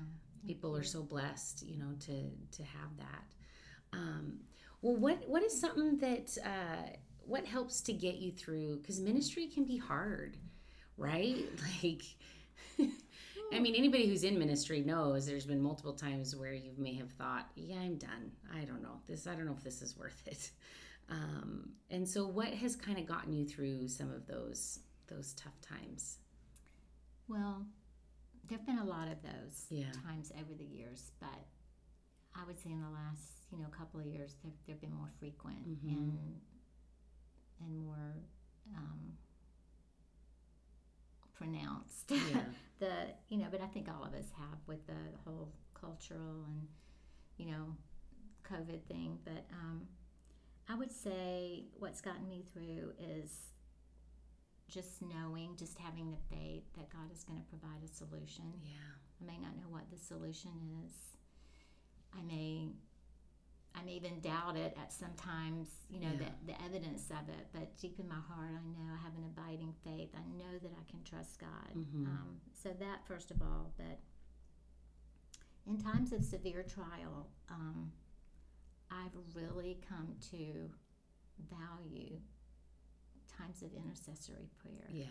oh, 0.00 0.04
people 0.46 0.70
you. 0.70 0.80
are 0.80 0.84
so 0.84 1.02
blessed 1.02 1.64
you 1.66 1.78
know 1.78 1.92
to 2.00 2.30
to 2.50 2.62
have 2.62 2.96
that 2.96 3.24
um, 3.92 4.38
well 4.82 4.96
what 4.96 5.28
what 5.28 5.42
is 5.42 5.58
something 5.58 5.98
that 5.98 6.36
uh, 6.44 6.88
what 7.26 7.44
helps 7.44 7.80
to 7.80 7.92
get 7.92 8.16
you 8.16 8.32
through 8.32 8.78
because 8.78 9.00
ministry 9.00 9.46
can 9.46 9.64
be 9.64 9.76
hard 9.76 10.36
right 10.96 11.44
like 11.82 12.02
I 13.52 13.60
mean, 13.60 13.74
anybody 13.76 14.08
who's 14.08 14.24
in 14.24 14.38
ministry 14.38 14.80
knows 14.80 15.26
there's 15.26 15.46
been 15.46 15.62
multiple 15.62 15.92
times 15.92 16.34
where 16.34 16.52
you 16.52 16.72
may 16.76 16.94
have 16.94 17.10
thought, 17.12 17.46
yeah, 17.54 17.76
I'm 17.76 17.96
done. 17.96 18.32
I 18.52 18.64
don't 18.64 18.82
know. 18.82 19.00
This, 19.06 19.26
I 19.26 19.34
don't 19.34 19.46
know 19.46 19.54
if 19.56 19.62
this 19.62 19.82
is 19.82 19.96
worth 19.96 20.22
it. 20.26 20.50
Um, 21.10 21.68
and 21.90 22.08
so, 22.08 22.26
what 22.26 22.48
has 22.48 22.76
kind 22.76 22.96
of 22.96 23.04
gotten 23.04 23.30
you 23.30 23.44
through 23.44 23.88
some 23.88 24.10
of 24.10 24.26
those 24.26 24.78
those 25.06 25.34
tough 25.34 25.60
times? 25.60 26.16
Well, 27.28 27.66
there've 28.48 28.64
been 28.64 28.78
a 28.78 28.86
lot 28.86 29.08
of 29.08 29.22
those 29.22 29.66
yeah. 29.68 29.92
times 30.06 30.32
over 30.40 30.54
the 30.56 30.64
years, 30.64 31.12
but 31.20 31.44
I 32.34 32.46
would 32.46 32.58
say 32.58 32.70
in 32.70 32.80
the 32.80 32.88
last 32.88 33.44
you 33.52 33.58
know 33.58 33.66
couple 33.68 34.00
of 34.00 34.06
years 34.06 34.36
they've, 34.42 34.54
they've 34.66 34.80
been 34.80 34.94
more 34.94 35.10
frequent 35.18 35.68
mm-hmm. 35.68 35.88
and 35.90 36.18
and 37.64 37.84
more 37.84 38.14
um, 38.76 39.12
pronounced. 41.36 42.10
Yeah. 42.10 42.40
the 42.78 42.92
you 43.28 43.38
know, 43.38 43.46
but 43.50 43.60
I 43.60 43.66
think 43.66 43.88
all 43.88 44.04
of 44.04 44.14
us 44.14 44.26
have 44.38 44.58
with 44.66 44.86
the 44.86 44.94
whole 45.24 45.52
cultural 45.78 46.44
and 46.48 46.66
you 47.36 47.46
know 47.52 47.76
COVID 48.50 48.82
thing, 48.84 49.18
but. 49.24 49.44
Um, 49.52 49.88
I 50.68 50.74
would 50.74 50.92
say 50.92 51.64
what's 51.78 52.00
gotten 52.00 52.28
me 52.28 52.42
through 52.52 52.92
is 52.98 53.52
just 54.68 55.02
knowing, 55.02 55.56
just 55.56 55.78
having 55.78 56.10
the 56.10 56.34
faith 56.34 56.64
that 56.76 56.88
God 56.90 57.12
is 57.12 57.22
going 57.22 57.38
to 57.38 57.44
provide 57.44 57.84
a 57.84 57.88
solution. 57.88 58.44
Yeah. 58.62 58.96
I 59.20 59.24
may 59.24 59.38
not 59.38 59.56
know 59.56 59.68
what 59.68 59.90
the 59.92 59.98
solution 59.98 60.50
is. 60.88 60.94
I 62.16 62.22
may 62.22 62.70
I 63.76 63.82
may 63.82 63.94
even 63.94 64.20
doubt 64.20 64.56
it 64.56 64.76
at 64.80 64.92
sometimes, 64.92 65.68
you 65.90 66.00
know, 66.00 66.12
yeah. 66.12 66.28
the, 66.46 66.52
the 66.52 66.62
evidence 66.64 67.10
of 67.10 67.28
it. 67.28 67.46
But 67.52 67.76
deep 67.76 67.98
in 67.98 68.08
my 68.08 68.14
heart, 68.14 68.50
I 68.50 68.62
know 68.70 68.86
I 68.92 69.02
have 69.02 69.14
an 69.16 69.24
abiding 69.24 69.74
faith. 69.84 70.10
I 70.14 70.22
know 70.38 70.58
that 70.62 70.70
I 70.72 70.90
can 70.90 71.02
trust 71.02 71.40
God. 71.40 71.74
Mm-hmm. 71.76 72.06
Um, 72.06 72.36
so 72.52 72.70
that 72.78 73.06
first 73.06 73.30
of 73.30 73.42
all, 73.42 73.72
but 73.76 73.98
in 75.66 75.78
times 75.78 76.12
of 76.12 76.22
severe 76.22 76.62
trial, 76.62 77.26
um, 77.50 77.90
I've 78.90 79.34
really 79.34 79.78
come 79.88 80.14
to 80.30 80.70
value 81.50 82.18
times 83.36 83.62
of 83.62 83.70
intercessory 83.74 84.48
prayer. 84.62 84.88
Yeah. 84.90 85.06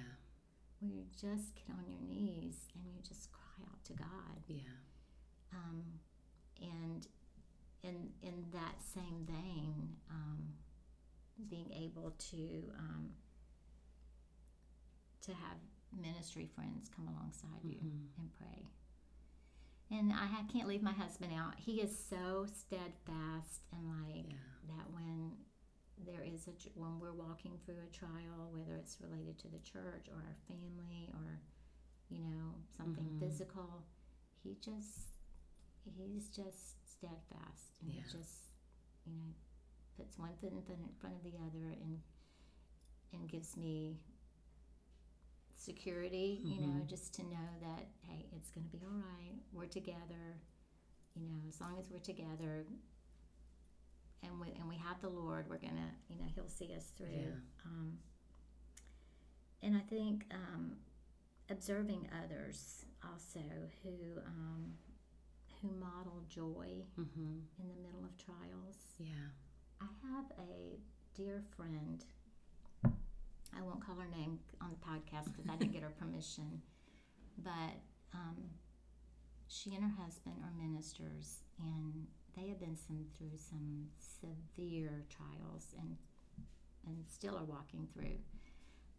Where 0.80 0.92
you 0.92 1.04
just 1.12 1.56
get 1.56 1.76
on 1.76 1.86
your 1.90 2.02
knees 2.02 2.68
and 2.76 2.84
you 2.86 3.02
just 3.08 3.30
cry 3.32 3.66
out 3.70 3.84
to 3.86 3.94
God. 3.94 4.44
Yeah. 4.48 4.60
Um, 5.54 5.84
and 6.62 7.08
in 7.84 8.10
in 8.22 8.46
that 8.54 8.76
same 8.94 9.26
vein, 9.28 9.96
um, 10.10 10.54
being 11.50 11.72
able 11.74 12.12
to 12.32 12.72
um, 12.78 13.10
to 15.22 15.32
have 15.32 15.58
ministry 15.96 16.50
friends 16.56 16.90
come 16.96 17.08
alongside 17.08 17.64
you 17.64 17.76
mm-hmm. 17.78 18.20
and 18.20 18.34
pray 18.34 18.68
and 19.94 20.12
I 20.12 20.52
can't 20.52 20.68
leave 20.68 20.82
my 20.82 20.92
husband 20.92 21.32
out. 21.38 21.54
He 21.58 21.82
is 21.82 21.96
so 22.10 22.46
steadfast 22.48 23.62
and 23.72 23.86
like 24.08 24.26
yeah. 24.30 24.76
that 24.76 24.90
when 24.92 25.32
there 26.06 26.24
is 26.24 26.48
a 26.48 26.52
when 26.76 27.00
we're 27.00 27.14
walking 27.14 27.60
through 27.66 27.78
a 27.86 27.96
trial, 27.96 28.50
whether 28.52 28.76
it's 28.76 28.98
related 29.00 29.38
to 29.40 29.48
the 29.48 29.60
church 29.60 30.08
or 30.10 30.18
our 30.18 30.38
family 30.48 31.10
or 31.14 31.40
you 32.10 32.20
know 32.20 32.56
something 32.76 33.04
mm-hmm. 33.04 33.20
physical, 33.20 33.84
he 34.44 34.58
just 34.64 35.13
he's 35.86 36.30
just 36.30 36.80
steadfast 36.90 37.80
and 37.82 37.92
yeah. 37.92 38.02
he 38.02 38.18
just 38.18 38.52
you 39.06 39.14
know 39.14 39.34
puts 39.98 40.18
one 40.18 40.32
foot 40.40 40.52
in 40.52 40.62
front 41.00 41.16
of 41.16 41.24
the 41.24 41.38
other 41.38 41.76
and 41.84 42.00
and 43.14 43.30
gives 43.30 43.56
me 43.56 43.98
security, 45.64 46.42
you 46.44 46.56
mm-hmm. 46.56 46.80
know, 46.80 46.86
just 46.86 47.14
to 47.16 47.22
know 47.24 47.50
that, 47.62 47.88
hey, 48.02 48.26
it's 48.36 48.50
going 48.50 48.66
to 48.66 48.72
be 48.72 48.84
all 48.84 48.98
right. 48.98 49.36
We're 49.54 49.66
together. 49.66 50.38
You 51.16 51.28
know, 51.28 51.38
as 51.48 51.62
long 51.62 51.78
as 51.80 51.90
we're 51.92 52.00
together 52.00 52.66
and 54.24 54.40
we, 54.42 54.48
and 54.60 54.68
we 54.68 54.76
have 54.78 55.00
the 55.02 55.10
Lord, 55.10 55.46
we're 55.48 55.58
going 55.58 55.76
to, 55.76 56.14
you 56.14 56.18
know, 56.18 56.26
He'll 56.36 56.48
see 56.48 56.74
us 56.76 56.92
through. 56.98 57.08
Yeah. 57.12 57.66
Um, 57.66 57.98
and 59.62 59.78
I 59.78 59.82
think 59.82 60.26
um, 60.32 60.74
observing 61.50 62.10
others 62.24 62.86
also 63.06 63.40
who, 63.84 64.20
um, 64.26 64.74
who 65.64 65.70
model 65.80 66.22
joy 66.30 66.84
mm-hmm. 67.00 67.40
in 67.60 67.68
the 67.68 67.82
middle 67.82 68.04
of 68.04 68.16
trials. 68.24 68.78
Yeah. 69.00 69.32
I 69.82 69.88
have 70.12 70.26
a 70.38 70.78
dear 71.16 71.42
friend 71.56 72.04
I 73.58 73.62
won't 73.62 73.86
call 73.86 73.96
her 73.96 74.08
name 74.10 74.40
on 74.62 74.72
the 74.72 74.86
podcast 74.86 75.32
because 75.32 75.50
I 75.50 75.56
didn't 75.56 75.74
get 75.74 75.84
her 75.84 75.94
permission. 76.00 76.62
But 77.38 77.78
um, 78.14 78.38
she 79.48 79.74
and 79.76 79.84
her 79.84 80.04
husband 80.04 80.36
are 80.44 80.52
ministers, 80.62 81.40
and 81.60 82.08
they 82.36 82.48
have 82.50 82.60
been 82.60 82.76
some 82.76 83.06
through 83.18 83.38
some 83.38 83.88
severe 83.98 85.06
trials, 85.10 85.74
and 85.80 85.98
and 86.86 86.98
still 87.08 87.38
are 87.38 87.46
walking 87.46 87.88
through. 87.94 88.18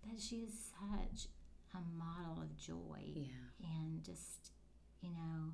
But 0.02 0.20
she 0.20 0.36
is 0.36 0.54
such 0.72 1.28
a 1.74 1.78
model 1.96 2.42
of 2.42 2.56
joy, 2.56 3.02
yeah. 3.14 3.32
and 3.62 4.02
just 4.04 4.50
you 5.02 5.10
know, 5.10 5.52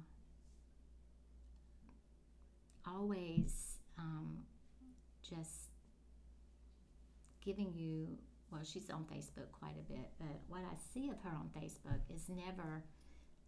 always 2.86 3.78
um, 3.98 4.38
just 5.22 5.70
giving 7.44 7.72
you 7.74 8.18
well, 8.50 8.62
she's 8.64 8.90
on 8.90 9.04
Facebook 9.04 9.50
quite 9.52 9.76
a 9.78 9.92
bit, 9.92 10.10
but 10.18 10.40
what 10.48 10.62
I 10.62 10.74
see 10.92 11.08
of 11.08 11.20
her 11.22 11.30
on 11.30 11.50
Facebook 11.56 12.00
is 12.12 12.28
never 12.28 12.82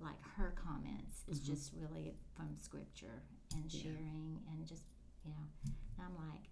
like 0.00 0.20
her 0.36 0.54
comments. 0.56 1.24
It's 1.28 1.40
mm-hmm. 1.40 1.52
just 1.52 1.72
really 1.74 2.14
from 2.36 2.56
scripture 2.60 3.22
and 3.54 3.70
sharing 3.70 4.40
and 4.50 4.66
just, 4.66 4.84
you 5.24 5.32
know, 5.32 5.72
I'm 5.98 6.14
like, 6.30 6.46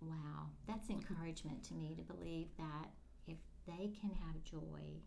wow, 0.00 0.48
that's 0.66 0.88
encouragement 0.90 1.62
to 1.64 1.74
me 1.74 1.94
to 1.96 2.02
believe 2.02 2.48
that 2.58 2.88
if 3.26 3.38
they 3.66 3.92
can 4.00 4.10
have 4.26 4.42
joy 4.42 5.00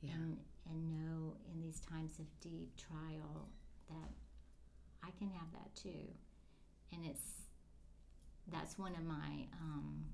yeah. 0.00 0.12
and, 0.14 0.38
and 0.68 0.90
know 0.90 1.34
in 1.52 1.60
these 1.60 1.80
times 1.80 2.18
of 2.18 2.26
deep 2.40 2.76
trial 2.76 3.48
that 3.88 4.10
I 5.04 5.10
can 5.18 5.28
have 5.30 5.50
that 5.52 5.74
too. 5.74 6.12
And 6.92 7.04
it's, 7.06 7.22
that's 8.52 8.78
one 8.78 8.94
of 8.94 9.04
my, 9.04 9.46
um, 9.60 10.04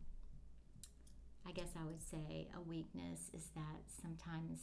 I 1.46 1.52
guess 1.52 1.68
I 1.80 1.84
would 1.84 2.02
say 2.02 2.48
a 2.56 2.60
weakness 2.60 3.30
is 3.32 3.48
that 3.54 3.80
sometimes 4.02 4.60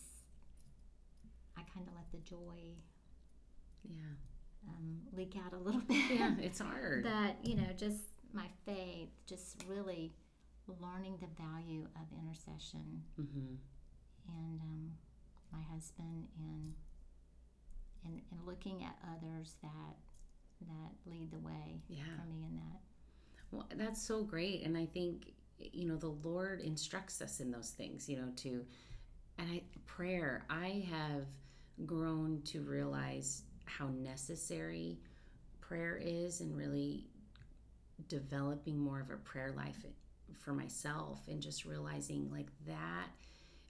I 1.57 1.61
kind 1.73 1.87
of 1.87 1.93
let 1.95 2.11
the 2.11 2.17
joy 2.29 2.75
yeah 3.83 4.15
um, 4.67 4.99
leak 5.15 5.35
out 5.45 5.53
a 5.53 5.57
little 5.57 5.81
bit. 5.87 5.97
Yeah, 6.11 6.35
it's 6.39 6.59
hard. 6.59 7.05
that 7.05 7.37
you 7.43 7.55
know, 7.55 7.67
just 7.77 8.03
my 8.33 8.47
faith, 8.65 9.09
just 9.25 9.63
really 9.67 10.13
learning 10.67 11.17
the 11.19 11.27
value 11.41 11.87
of 11.95 12.07
intercession, 12.17 13.03
mm-hmm. 13.19 13.55
and 14.27 14.61
um, 14.61 14.91
my 15.51 15.61
husband, 15.73 16.27
and 16.39 16.73
and 18.05 18.21
and 18.31 18.39
looking 18.45 18.83
at 18.83 18.95
others 19.15 19.55
that 19.61 19.95
that 20.67 21.11
lead 21.11 21.31
the 21.31 21.39
way 21.39 21.81
yeah. 21.87 22.03
for 22.03 22.27
me 22.29 22.45
in 22.47 22.55
that. 22.55 22.79
Well, 23.51 23.67
that's 23.75 24.01
so 24.01 24.23
great, 24.23 24.63
and 24.63 24.77
I 24.77 24.85
think 24.85 25.33
you 25.71 25.87
know 25.87 25.95
the 25.95 26.07
lord 26.07 26.59
instructs 26.61 27.21
us 27.21 27.39
in 27.39 27.51
those 27.51 27.69
things 27.69 28.09
you 28.09 28.17
know 28.17 28.27
to 28.35 28.65
and 29.37 29.49
i 29.49 29.61
prayer 29.85 30.43
i 30.49 30.83
have 30.89 31.25
grown 31.85 32.41
to 32.43 32.61
realize 32.61 33.43
how 33.65 33.87
necessary 33.87 34.97
prayer 35.61 35.99
is 36.03 36.41
and 36.41 36.55
really 36.57 37.05
developing 38.09 38.77
more 38.77 38.99
of 38.99 39.09
a 39.09 39.17
prayer 39.17 39.53
life 39.55 39.85
for 40.37 40.53
myself 40.53 41.21
and 41.27 41.41
just 41.41 41.65
realizing 41.65 42.29
like 42.31 42.47
that 42.67 43.07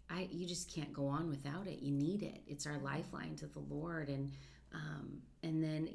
I 0.09 0.27
you 0.31 0.45
just 0.45 0.73
can't 0.73 0.93
go 0.93 1.07
on 1.07 1.29
without 1.29 1.65
it. 1.65 1.79
You 1.81 1.91
need 1.91 2.23
it. 2.23 2.41
It's 2.45 2.67
our 2.67 2.77
lifeline 2.79 3.35
to 3.37 3.47
the 3.47 3.59
Lord, 3.59 4.09
and 4.09 4.31
um, 4.73 5.21
and 5.43 5.63
then 5.63 5.89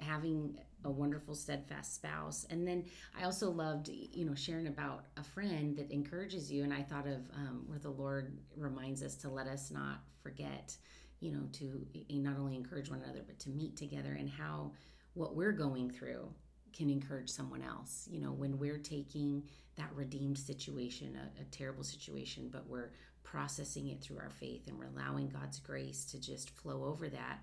having 0.00 0.58
a 0.84 0.90
wonderful, 0.90 1.34
steadfast 1.34 1.94
spouse. 1.94 2.46
And 2.50 2.66
then 2.66 2.84
I 3.18 3.24
also 3.24 3.50
loved, 3.50 3.88
you 3.88 4.24
know, 4.24 4.34
sharing 4.34 4.66
about 4.66 5.06
a 5.16 5.24
friend 5.24 5.76
that 5.76 5.90
encourages 5.90 6.50
you. 6.52 6.62
And 6.62 6.72
I 6.72 6.82
thought 6.82 7.06
of 7.06 7.28
um, 7.34 7.64
where 7.66 7.78
the 7.78 7.90
Lord 7.90 8.38
reminds 8.56 9.02
us 9.02 9.16
to 9.16 9.30
let 9.30 9.46
us 9.46 9.70
not 9.70 10.00
forget, 10.22 10.76
you 11.20 11.32
know, 11.32 11.48
to 11.52 11.86
not 12.10 12.38
only 12.38 12.56
encourage 12.56 12.90
one 12.90 13.00
another, 13.02 13.22
but 13.26 13.38
to 13.40 13.50
meet 13.50 13.76
together 13.76 14.16
and 14.18 14.28
how 14.28 14.72
what 15.14 15.34
we're 15.34 15.52
going 15.52 15.90
through 15.90 16.28
can 16.74 16.90
encourage 16.90 17.30
someone 17.30 17.62
else. 17.62 18.08
You 18.10 18.20
know, 18.20 18.32
when 18.32 18.58
we're 18.58 18.78
taking 18.78 19.44
that 19.76 19.90
redeemed 19.94 20.38
situation, 20.38 21.16
a, 21.16 21.40
a, 21.40 21.44
terrible 21.44 21.84
situation, 21.84 22.48
but 22.52 22.68
we're 22.68 22.90
processing 23.22 23.88
it 23.88 24.00
through 24.00 24.18
our 24.18 24.30
faith 24.30 24.68
and 24.68 24.78
we're 24.78 24.86
allowing 24.86 25.28
God's 25.28 25.58
grace 25.58 26.04
to 26.06 26.20
just 26.20 26.50
flow 26.50 26.84
over 26.84 27.08
that, 27.08 27.40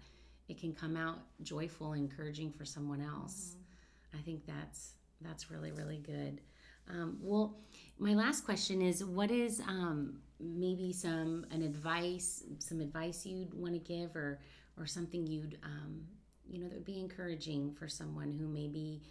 it 0.52 0.60
can 0.60 0.74
come 0.74 0.98
out 0.98 1.20
joyful, 1.42 1.94
and 1.94 2.12
encouraging 2.12 2.52
for 2.52 2.66
someone 2.66 3.02
else. 3.02 3.56
Mm-hmm. 3.56 4.20
I 4.20 4.22
think 4.22 4.46
that's 4.46 4.96
that's 5.22 5.50
really 5.50 5.72
really 5.72 6.00
good. 6.00 6.42
Um, 6.90 7.18
well, 7.22 7.58
my 7.98 8.14
last 8.14 8.44
question 8.44 8.82
is, 8.82 9.04
what 9.04 9.32
is 9.32 9.62
um, 9.62 10.20
maybe 10.40 10.92
some 10.92 11.46
an 11.52 11.62
advice, 11.62 12.44
some 12.60 12.82
advice 12.82 13.26
you'd 13.26 13.54
want 13.54 13.74
to 13.74 13.80
give, 13.80 14.16
or 14.16 14.40
or 14.78 14.86
something 14.86 15.26
you'd 15.26 15.58
um, 15.64 16.02
you 16.50 16.60
know 16.60 16.68
that 16.68 16.76
would 16.76 16.86
be 16.86 17.00
encouraging 17.00 17.72
for 17.72 17.88
someone 17.88 18.34
who 18.34 18.48
maybe 18.48 19.02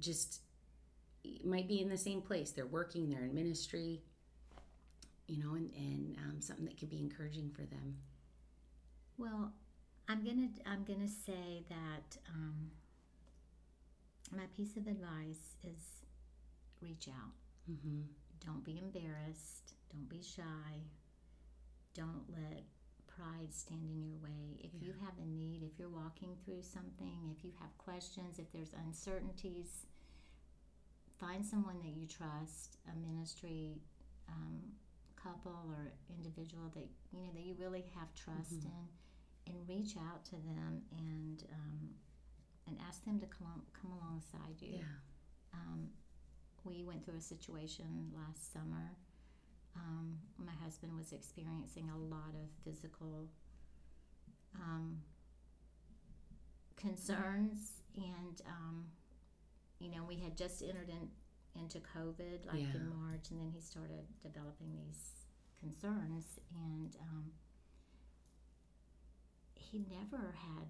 just 0.00 0.40
might 1.44 1.68
be 1.68 1.80
in 1.80 1.88
the 1.88 1.98
same 1.98 2.20
place. 2.20 2.50
They're 2.50 2.66
working, 2.66 3.08
they're 3.08 3.24
in 3.24 3.34
ministry, 3.34 4.02
you 5.28 5.38
know, 5.38 5.54
and 5.54 5.70
and 5.76 6.16
um, 6.18 6.40
something 6.40 6.64
that 6.64 6.78
could 6.78 6.90
be 6.90 6.98
encouraging 6.98 7.50
for 7.50 7.62
them. 7.62 7.98
Well, 9.18 9.52
I'm 10.10 10.24
gonna 10.24 10.48
I'm 10.66 10.82
gonna 10.82 11.06
say 11.06 11.62
that 11.68 12.18
um, 12.34 12.72
my 14.36 14.42
piece 14.56 14.76
of 14.76 14.88
advice 14.88 15.54
is 15.62 16.02
reach 16.82 17.06
out. 17.06 17.30
Mm-hmm. 17.70 18.00
Don't 18.44 18.64
be 18.64 18.80
embarrassed. 18.82 19.74
Don't 19.92 20.08
be 20.08 20.20
shy. 20.20 20.82
Don't 21.94 22.24
let 22.28 22.64
pride 23.06 23.54
stand 23.54 23.86
in 23.88 24.02
your 24.02 24.18
way. 24.18 24.58
If 24.58 24.70
yeah. 24.74 24.88
you 24.88 24.94
have 24.98 25.14
a 25.22 25.26
need, 25.30 25.62
if 25.62 25.78
you're 25.78 25.88
walking 25.88 26.34
through 26.44 26.62
something, 26.62 27.30
if 27.30 27.44
you 27.44 27.52
have 27.60 27.70
questions, 27.78 28.40
if 28.40 28.50
there's 28.50 28.74
uncertainties, 28.86 29.86
find 31.20 31.46
someone 31.46 31.78
that 31.82 31.94
you 31.94 32.08
trust, 32.08 32.78
a 32.90 32.98
ministry 32.98 33.78
um, 34.28 34.58
couple 35.14 35.70
or 35.70 35.92
individual 36.08 36.66
that 36.74 36.88
you 37.12 37.20
know 37.20 37.30
that 37.32 37.42
you 37.42 37.54
really 37.60 37.84
have 37.94 38.12
trust 38.16 38.58
mm-hmm. 38.58 38.74
in 38.74 38.88
and 39.46 39.56
reach 39.68 39.96
out 39.96 40.24
to 40.26 40.32
them 40.32 40.82
and 40.96 41.44
um, 41.52 41.90
and 42.66 42.76
ask 42.86 43.04
them 43.04 43.18
to 43.20 43.26
come 43.26 43.62
come 43.80 43.92
alongside 43.92 44.60
you. 44.60 44.78
Yeah. 44.78 45.54
Um, 45.54 45.88
we 46.64 46.84
went 46.84 47.04
through 47.04 47.16
a 47.16 47.20
situation 47.20 48.12
last 48.14 48.52
summer. 48.52 48.92
Um, 49.76 50.18
my 50.36 50.52
husband 50.62 50.92
was 50.96 51.12
experiencing 51.12 51.90
a 51.90 51.98
lot 51.98 52.34
of 52.34 52.48
physical 52.64 53.28
um, 54.56 54.98
concerns, 56.76 57.82
and 57.96 58.42
um, 58.46 58.86
you 59.78 59.90
know 59.90 60.04
we 60.06 60.16
had 60.16 60.36
just 60.36 60.62
entered 60.62 60.88
in, 60.88 61.08
into 61.60 61.78
COVID 61.78 62.46
like 62.46 62.60
yeah. 62.60 62.74
in 62.74 62.88
March, 62.88 63.30
and 63.30 63.40
then 63.40 63.50
he 63.54 63.60
started 63.60 64.04
developing 64.22 64.76
these 64.76 65.26
concerns, 65.60 66.38
and 66.54 66.96
um, 67.00 67.24
he 69.70 69.84
never 69.90 70.34
had 70.34 70.66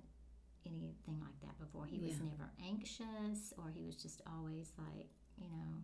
anything 0.66 1.18
like 1.20 1.38
that 1.40 1.58
before. 1.58 1.86
He 1.86 1.98
was 1.98 2.20
never 2.20 2.50
anxious, 2.62 3.52
or 3.56 3.70
he 3.74 3.82
was 3.82 3.96
just 3.96 4.20
always 4.26 4.72
like, 4.76 5.08
you 5.38 5.48
know, 5.48 5.80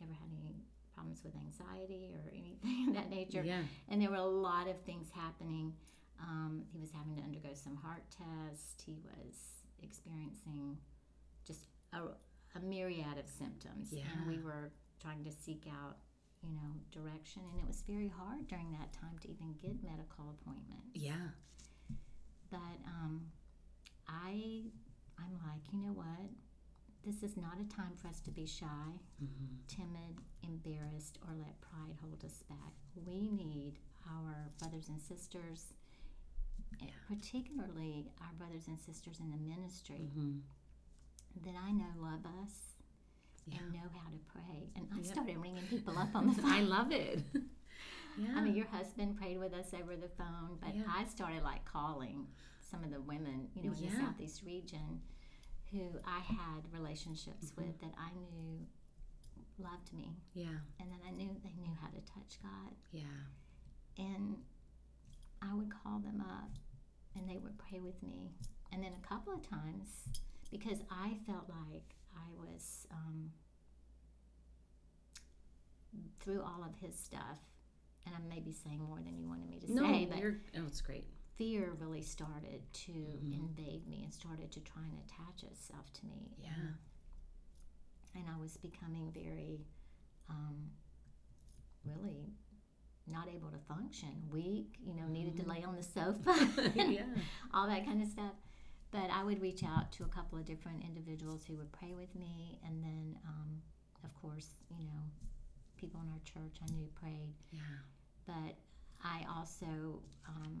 never 0.00 0.12
had 0.12 0.30
any 0.42 0.56
problems 0.94 1.22
with 1.24 1.34
anxiety 1.36 2.10
or 2.14 2.30
anything 2.34 2.88
of 2.88 2.94
that 2.94 3.10
nature. 3.10 3.42
Yeah. 3.44 3.62
And 3.88 4.02
there 4.02 4.10
were 4.10 4.16
a 4.16 4.24
lot 4.24 4.68
of 4.68 4.80
things 4.82 5.08
happening. 5.14 5.72
Um, 6.20 6.64
he 6.72 6.80
was 6.80 6.90
having 6.90 7.16
to 7.16 7.22
undergo 7.22 7.50
some 7.54 7.76
heart 7.76 8.02
tests. 8.10 8.82
He 8.84 8.98
was 9.04 9.64
experiencing 9.82 10.76
just 11.46 11.66
a, 11.92 12.00
a 12.58 12.60
myriad 12.60 13.16
of 13.18 13.28
symptoms. 13.28 13.88
Yeah. 13.92 14.02
And 14.16 14.26
we 14.26 14.42
were 14.42 14.72
trying 15.00 15.24
to 15.24 15.30
seek 15.30 15.64
out 15.68 15.96
you 16.42 16.54
know 16.56 16.72
direction 16.90 17.42
and 17.52 17.60
it 17.60 17.68
was 17.68 17.82
very 17.86 18.08
hard 18.08 18.48
during 18.48 18.72
that 18.72 18.92
time 18.92 19.12
to 19.20 19.28
even 19.28 19.52
get 19.60 19.76
medical 19.84 20.24
appointments 20.40 20.94
yeah 20.94 21.36
but 22.50 22.76
um, 22.86 23.22
I, 24.08 24.64
I'm 25.18 25.34
like, 25.46 25.62
you 25.72 25.78
know 25.80 25.92
what? 25.92 26.28
This 27.04 27.22
is 27.22 27.36
not 27.36 27.54
a 27.60 27.74
time 27.74 27.92
for 27.96 28.08
us 28.08 28.20
to 28.20 28.30
be 28.30 28.46
shy, 28.46 28.66
mm-hmm. 29.22 29.56
timid, 29.68 30.20
embarrassed, 30.42 31.18
or 31.26 31.34
let 31.38 31.58
pride 31.60 31.96
hold 32.02 32.22
us 32.24 32.42
back. 32.48 32.74
We 33.06 33.30
need 33.30 33.78
our 34.06 34.50
brothers 34.58 34.88
and 34.88 35.00
sisters, 35.00 35.72
eh, 36.82 36.86
yeah. 36.86 36.90
particularly 37.08 38.10
our 38.20 38.32
brothers 38.36 38.68
and 38.68 38.78
sisters 38.78 39.18
in 39.20 39.30
the 39.30 39.38
ministry 39.38 40.10
mm-hmm. 40.10 40.38
that 41.44 41.54
I 41.56 41.72
know 41.72 41.88
love 41.98 42.26
us 42.42 42.52
yeah. 43.46 43.58
and 43.60 43.72
know 43.72 43.88
how 43.94 44.10
to 44.10 44.20
pray. 44.32 44.68
And 44.76 44.86
I 44.92 44.96
yep. 44.98 45.06
started 45.06 45.38
ringing 45.38 45.64
people 45.68 45.96
up 45.98 46.14
on 46.14 46.26
the 46.26 46.34
phone. 46.42 46.52
I 46.52 46.60
love 46.60 46.92
it. 46.92 47.20
Yeah. 48.20 48.36
I 48.36 48.40
mean, 48.42 48.54
your 48.54 48.66
husband 48.66 49.16
prayed 49.16 49.38
with 49.38 49.54
us 49.54 49.72
over 49.74 49.96
the 49.96 50.08
phone, 50.08 50.58
but 50.60 50.76
yeah. 50.76 50.82
I 50.88 51.04
started 51.06 51.42
like 51.42 51.64
calling 51.64 52.26
some 52.70 52.84
of 52.84 52.90
the 52.90 53.00
women, 53.00 53.48
you 53.54 53.62
know, 53.62 53.72
in 53.72 53.84
yeah. 53.84 53.90
the 53.90 53.96
southeast 53.96 54.42
region 54.44 55.00
who 55.72 55.88
I 56.04 56.20
had 56.20 56.62
relationships 56.72 57.46
mm-hmm. 57.46 57.62
with 57.62 57.80
that 57.80 57.92
I 57.96 58.10
knew 58.14 58.66
loved 59.58 59.92
me. 59.92 60.16
Yeah. 60.34 60.60
And 60.80 60.90
then 60.90 60.98
I 61.06 61.10
knew 61.10 61.30
they 61.42 61.54
knew 61.60 61.72
how 61.80 61.88
to 61.88 62.00
touch 62.00 62.38
God. 62.42 62.74
Yeah. 62.92 63.02
And 63.98 64.36
I 65.42 65.54
would 65.54 65.70
call 65.70 65.98
them 66.00 66.22
up 66.28 66.50
and 67.16 67.28
they 67.28 67.38
would 67.38 67.58
pray 67.58 67.80
with 67.80 68.02
me. 68.02 68.32
And 68.72 68.82
then 68.82 68.92
a 68.92 69.06
couple 69.06 69.34
of 69.34 69.48
times, 69.48 70.08
because 70.50 70.78
I 70.90 71.16
felt 71.26 71.48
like 71.48 71.94
I 72.14 72.28
was 72.36 72.86
um, 72.90 73.30
through 76.20 76.42
all 76.42 76.64
of 76.64 76.74
his 76.80 76.98
stuff, 76.98 77.38
and 78.06 78.14
I 78.14 78.34
may 78.34 78.40
be 78.40 78.52
saying 78.52 78.80
more 78.82 78.98
than 78.98 79.18
you 79.18 79.28
wanted 79.28 79.48
me 79.48 79.58
to 79.60 79.72
no, 79.72 79.82
say, 79.82 80.06
but 80.06 80.18
you're, 80.18 80.36
oh, 80.56 80.66
it's 80.66 80.80
great. 80.80 81.06
Fear 81.36 81.72
really 81.78 82.02
started 82.02 82.60
to 82.72 82.92
mm-hmm. 82.92 83.32
invade 83.32 83.86
me 83.88 84.02
and 84.04 84.12
started 84.12 84.50
to 84.52 84.60
try 84.60 84.82
and 84.82 84.98
attach 85.06 85.42
itself 85.50 85.92
to 85.94 86.06
me. 86.06 86.36
Yeah. 86.38 86.50
And, 86.54 86.74
and 88.14 88.24
I 88.34 88.40
was 88.40 88.56
becoming 88.56 89.10
very, 89.12 89.60
um, 90.28 90.70
really 91.84 92.34
not 93.06 93.28
able 93.28 93.50
to 93.50 93.58
function, 93.68 94.10
weak, 94.30 94.76
you 94.84 94.94
know, 94.94 95.06
needed 95.08 95.36
to 95.36 95.42
mm-hmm. 95.42 95.50
lay 95.50 95.64
on 95.64 95.76
the 95.76 95.82
sofa, 95.82 96.70
yeah. 96.74 97.02
all 97.52 97.66
that 97.66 97.84
kind 97.84 98.02
of 98.02 98.08
stuff. 98.08 98.32
But 98.90 99.08
I 99.12 99.22
would 99.22 99.40
reach 99.40 99.62
out 99.62 99.92
to 99.92 100.04
a 100.04 100.08
couple 100.08 100.38
of 100.38 100.44
different 100.44 100.82
individuals 100.84 101.44
who 101.46 101.56
would 101.56 101.70
pray 101.72 101.94
with 101.96 102.14
me, 102.14 102.58
and 102.66 102.82
then, 102.82 103.16
um, 103.26 103.62
of 104.04 104.12
course, 104.20 104.48
you 104.76 104.86
know, 104.86 105.02
people 105.80 106.00
in 106.04 106.12
our 106.12 106.20
church 106.24 106.60
I 106.62 106.70
knew 106.72 106.86
prayed. 107.00 107.32
Yeah. 107.50 107.80
But 108.26 108.54
I 109.02 109.24
also, 109.34 110.02
um, 110.28 110.60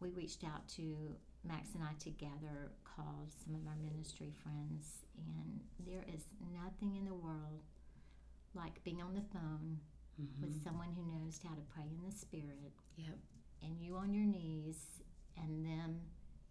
we 0.00 0.10
reached 0.10 0.44
out 0.44 0.68
to 0.76 1.16
Max 1.44 1.74
and 1.74 1.82
I 1.82 1.92
together, 1.98 2.70
called 2.84 3.32
some 3.42 3.54
of 3.54 3.66
our 3.66 3.76
ministry 3.82 4.32
friends, 4.42 5.02
and 5.18 5.60
there 5.84 6.04
is 6.14 6.22
nothing 6.54 6.94
in 6.96 7.04
the 7.04 7.14
world 7.14 7.66
like 8.54 8.84
being 8.84 9.02
on 9.02 9.14
the 9.14 9.26
phone 9.32 9.80
mm-hmm. 10.20 10.42
with 10.42 10.62
someone 10.62 10.94
who 10.94 11.02
knows 11.10 11.40
how 11.42 11.54
to 11.54 11.62
pray 11.74 11.88
in 11.90 12.08
the 12.08 12.14
Spirit. 12.14 12.72
Yep. 12.96 13.18
And 13.62 13.80
you 13.80 13.96
on 13.96 14.12
your 14.14 14.26
knees, 14.26 15.02
and 15.36 15.64
them 15.64 16.00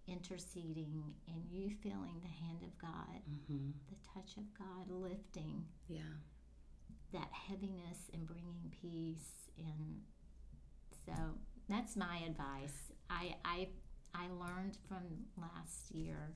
interceding, 0.07 1.03
and 1.27 1.43
you 1.49 1.69
feeling 1.81 2.19
the 2.21 2.45
hand 2.45 2.63
of 2.63 2.77
God, 2.77 3.21
mm-hmm. 3.29 3.71
the 3.89 3.95
touch 4.13 4.35
of 4.37 4.43
God 4.57 4.89
lifting. 4.89 5.63
Yeah 5.87 6.19
that 7.13 7.29
heaviness 7.31 8.09
and 8.13 8.25
bringing 8.27 8.71
peace 8.81 9.49
and 9.57 10.01
so 11.05 11.13
that's 11.69 11.95
my 11.95 12.19
advice 12.25 12.91
i 13.09 13.35
i 13.45 13.67
i 14.13 14.27
learned 14.39 14.77
from 14.87 15.03
last 15.37 15.91
year 15.91 16.33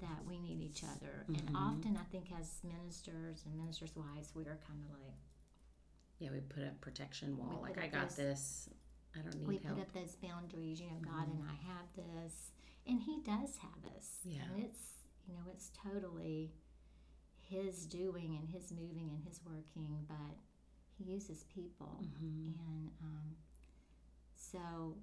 that 0.00 0.24
we 0.26 0.38
need 0.38 0.60
each 0.60 0.82
other 0.84 1.24
mm-hmm. 1.24 1.46
and 1.46 1.56
often 1.56 1.96
i 1.96 2.04
think 2.10 2.26
as 2.38 2.60
ministers 2.64 3.42
and 3.46 3.56
ministers 3.56 3.92
wives 3.94 4.32
we 4.34 4.42
are 4.44 4.58
kind 4.66 4.80
of 4.84 4.90
like 4.98 5.14
yeah 6.18 6.30
we 6.32 6.40
put 6.40 6.62
up 6.62 6.80
protection 6.80 7.36
wall 7.36 7.60
like 7.62 7.78
i 7.78 7.86
got 7.86 8.08
those, 8.08 8.16
this 8.16 8.68
i 9.16 9.20
don't 9.20 9.34
need 9.36 9.48
we 9.48 9.56
help. 9.58 9.76
put 9.76 9.82
up 9.82 9.92
those 9.92 10.16
boundaries 10.16 10.80
you 10.80 10.86
know 10.86 11.00
god 11.02 11.28
mm-hmm. 11.28 11.40
and 11.40 11.48
i 11.48 11.56
have 11.66 11.86
this 11.96 12.52
and 12.86 13.00
he 13.00 13.20
does 13.24 13.56
have 13.56 13.96
us 13.96 14.20
yeah 14.24 14.40
and 14.54 14.64
it's 14.64 15.00
you 15.26 15.34
know 15.34 15.42
it's 15.52 15.70
totally 15.84 16.52
his 17.50 17.84
doing 17.86 18.38
and 18.38 18.48
his 18.48 18.70
moving 18.72 19.10
and 19.10 19.22
his 19.26 19.40
working, 19.44 20.06
but 20.08 20.36
he 20.96 21.04
uses 21.12 21.44
people. 21.54 21.98
Mm-hmm. 22.02 22.52
And 22.68 22.90
um, 23.02 23.36
so 24.36 24.96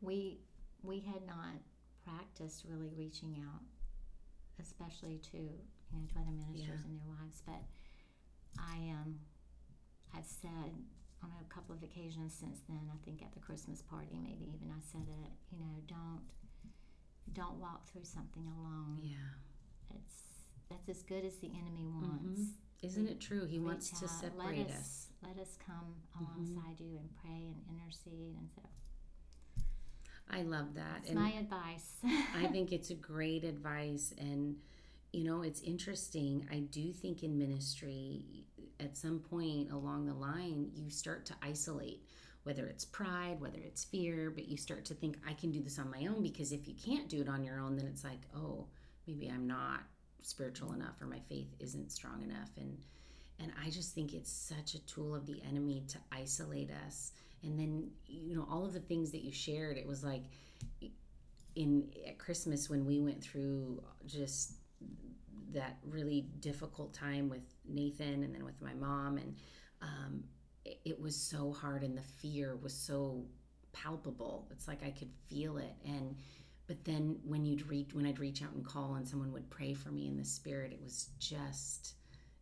we 0.00 0.40
we 0.82 1.00
had 1.00 1.26
not 1.26 1.56
practiced 2.04 2.64
really 2.68 2.90
reaching 2.96 3.36
out, 3.46 3.62
especially 4.60 5.18
to 5.32 5.36
you 5.38 5.92
know 5.92 6.06
to 6.12 6.18
other 6.20 6.32
ministers 6.32 6.80
Yeah. 6.80 6.86
and 6.88 6.96
their 6.98 7.08
wives. 7.08 7.42
But 7.44 7.62
I 8.58 8.76
um 8.96 9.20
I've 10.14 10.24
said 10.24 10.72
on 11.22 11.30
a 11.40 11.52
couple 11.52 11.74
of 11.74 11.82
occasions 11.82 12.32
since 12.38 12.60
then. 12.68 12.90
I 12.92 12.96
think 13.04 13.22
at 13.22 13.32
the 13.34 13.40
Christmas 13.40 13.82
party, 13.82 14.18
maybe 14.22 14.48
even 14.54 14.70
I 14.70 14.80
said 14.80 15.06
it. 15.08 15.30
You 15.50 15.58
know, 15.58 15.74
don't 15.86 16.22
don't 17.32 17.58
walk 17.60 17.86
through 17.90 18.04
something 18.04 18.46
alone. 18.46 18.98
Yeah. 19.02 19.34
It's 19.96 20.35
that's 20.70 20.88
as 20.88 21.02
good 21.02 21.24
as 21.24 21.36
the 21.36 21.48
enemy 21.48 21.86
mm-hmm. 21.86 22.02
wants. 22.02 22.40
Isn't 22.82 23.08
it 23.08 23.20
true? 23.20 23.46
He 23.46 23.58
wants 23.58 23.90
Reach 23.92 24.00
to 24.00 24.08
separate 24.08 24.58
let 24.58 24.70
us. 24.70 24.76
us, 24.76 25.06
Let 25.22 25.38
us 25.38 25.56
come 25.64 25.94
mm-hmm. 26.16 26.24
alongside 26.24 26.80
you 26.80 26.98
and 26.98 27.08
pray 27.22 27.48
and 27.48 27.56
intercede. 27.70 28.36
And 28.38 28.48
so 28.54 28.62
I 30.30 30.42
love 30.42 30.74
that. 30.74 31.02
that's 31.02 31.14
my 31.14 31.32
advice. 31.32 31.96
I 32.34 32.46
think 32.52 32.72
it's 32.72 32.90
a 32.90 32.94
great 32.94 33.44
advice. 33.44 34.12
And, 34.18 34.56
you 35.12 35.24
know, 35.24 35.42
it's 35.42 35.60
interesting. 35.62 36.46
I 36.52 36.60
do 36.60 36.92
think 36.92 37.22
in 37.22 37.38
ministry, 37.38 38.44
at 38.80 38.96
some 38.96 39.20
point 39.20 39.70
along 39.70 40.06
the 40.06 40.14
line, 40.14 40.70
you 40.74 40.90
start 40.90 41.24
to 41.26 41.34
isolate, 41.42 42.02
whether 42.42 42.66
it's 42.66 42.84
pride, 42.84 43.40
whether 43.40 43.58
it's 43.58 43.84
fear, 43.84 44.30
but 44.30 44.48
you 44.48 44.56
start 44.56 44.84
to 44.86 44.94
think, 44.94 45.16
I 45.26 45.32
can 45.32 45.50
do 45.50 45.62
this 45.62 45.78
on 45.78 45.90
my 45.90 46.06
own. 46.06 46.22
Because 46.22 46.52
if 46.52 46.66
you 46.66 46.74
can't 46.74 47.08
do 47.08 47.20
it 47.20 47.28
on 47.28 47.44
your 47.44 47.58
own, 47.58 47.76
then 47.76 47.86
it's 47.86 48.04
like, 48.04 48.20
oh, 48.36 48.66
maybe 49.06 49.28
I'm 49.28 49.46
not 49.46 49.80
spiritual 50.26 50.72
enough 50.72 51.00
or 51.00 51.06
my 51.06 51.20
faith 51.28 51.54
isn't 51.60 51.92
strong 51.92 52.22
enough. 52.22 52.50
And, 52.56 52.78
and 53.40 53.52
I 53.64 53.70
just 53.70 53.94
think 53.94 54.12
it's 54.12 54.30
such 54.30 54.74
a 54.74 54.84
tool 54.86 55.14
of 55.14 55.26
the 55.26 55.42
enemy 55.48 55.84
to 55.88 55.98
isolate 56.12 56.70
us. 56.86 57.12
And 57.42 57.58
then, 57.58 57.90
you 58.06 58.34
know, 58.34 58.46
all 58.50 58.64
of 58.64 58.72
the 58.72 58.80
things 58.80 59.12
that 59.12 59.22
you 59.22 59.32
shared, 59.32 59.76
it 59.76 59.86
was 59.86 60.02
like, 60.02 60.22
in 61.56 61.88
at 62.06 62.18
Christmas 62.18 62.68
when 62.68 62.84
we 62.84 63.00
went 63.00 63.22
through 63.22 63.82
just 64.06 64.52
that 65.52 65.78
really 65.88 66.26
difficult 66.40 66.92
time 66.92 67.28
with 67.28 67.42
Nathan 67.66 68.22
and 68.22 68.34
then 68.34 68.44
with 68.44 68.60
my 68.60 68.74
mom 68.74 69.16
and 69.16 69.34
um, 69.80 70.22
it, 70.64 70.78
it 70.84 71.00
was 71.00 71.16
so 71.16 71.52
hard 71.52 71.82
and 71.82 71.96
the 71.96 72.02
fear 72.02 72.56
was 72.56 72.74
so 72.74 73.24
palpable 73.72 74.46
it's 74.50 74.68
like 74.68 74.82
I 74.84 74.90
could 74.90 75.10
feel 75.28 75.56
it 75.56 75.74
and 75.84 76.14
but 76.66 76.84
then 76.84 77.18
when 77.24 77.44
you'd 77.44 77.66
reach 77.68 77.90
when 77.94 78.06
I'd 78.06 78.18
reach 78.18 78.42
out 78.42 78.52
and 78.52 78.64
call 78.64 78.94
and 78.96 79.06
someone 79.06 79.32
would 79.32 79.48
pray 79.50 79.74
for 79.74 79.90
me 79.90 80.08
in 80.08 80.16
the 80.16 80.24
spirit 80.24 80.72
it 80.72 80.80
was 80.82 81.08
just 81.18 81.94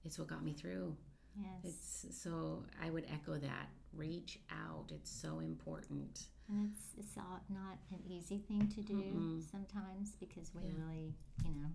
it's 0.04 0.18
what 0.18 0.28
got 0.28 0.44
me 0.44 0.52
through 0.52 0.96
yes. 1.36 1.60
it's 1.64 2.22
so 2.22 2.64
I 2.82 2.90
would 2.90 3.06
echo 3.12 3.38
that 3.38 3.68
reach 3.92 4.38
out 4.50 4.90
it's 4.94 5.10
so 5.10 5.40
important 5.40 6.24
and 6.48 6.68
it's 6.70 7.06
it's 7.06 7.16
all, 7.16 7.40
not 7.48 7.78
an 7.90 8.00
easy 8.06 8.38
thing 8.38 8.68
to 8.74 8.82
do 8.82 8.94
Mm-mm. 8.94 9.50
sometimes 9.50 10.12
because 10.20 10.52
we 10.54 10.60
Yeah. 10.62 10.74
really, 10.84 11.14
you 11.42 11.54
know, 11.54 11.68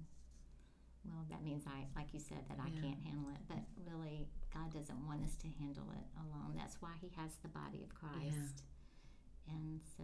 well, 1.05 1.25
that 1.31 1.41
means 1.43 1.63
I, 1.65 1.87
like 1.95 2.13
you 2.13 2.19
said, 2.19 2.45
that 2.49 2.59
I 2.59 2.67
Yeah. 2.69 2.81
can't 2.81 3.01
handle 3.01 3.29
it. 3.31 3.39
But 3.47 3.63
really, 3.91 4.27
God 4.53 4.71
doesn't 4.71 5.07
want 5.07 5.23
us 5.23 5.33
to 5.37 5.47
handle 5.47 5.89
it 5.91 6.05
alone. 6.21 6.53
That's 6.55 6.79
why 6.83 6.93
He 7.01 7.09
has 7.17 7.31
the 7.41 7.47
body 7.47 7.81
of 7.83 7.95
Christ. 7.95 8.61
yeah. 9.47 9.55
And 9.55 9.81
so, 9.97 10.03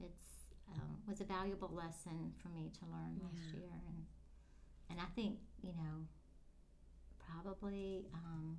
it's 0.00 0.33
um, 0.72 0.98
was 1.08 1.20
a 1.20 1.24
valuable 1.24 1.70
lesson 1.74 2.32
for 2.42 2.48
me 2.48 2.70
to 2.78 2.84
learn 2.90 3.20
last 3.22 3.52
year, 3.54 3.70
and 3.88 4.06
and 4.90 5.00
I 5.00 5.06
think 5.14 5.38
you 5.62 5.72
know, 5.72 6.06
probably 7.18 8.06
um, 8.14 8.58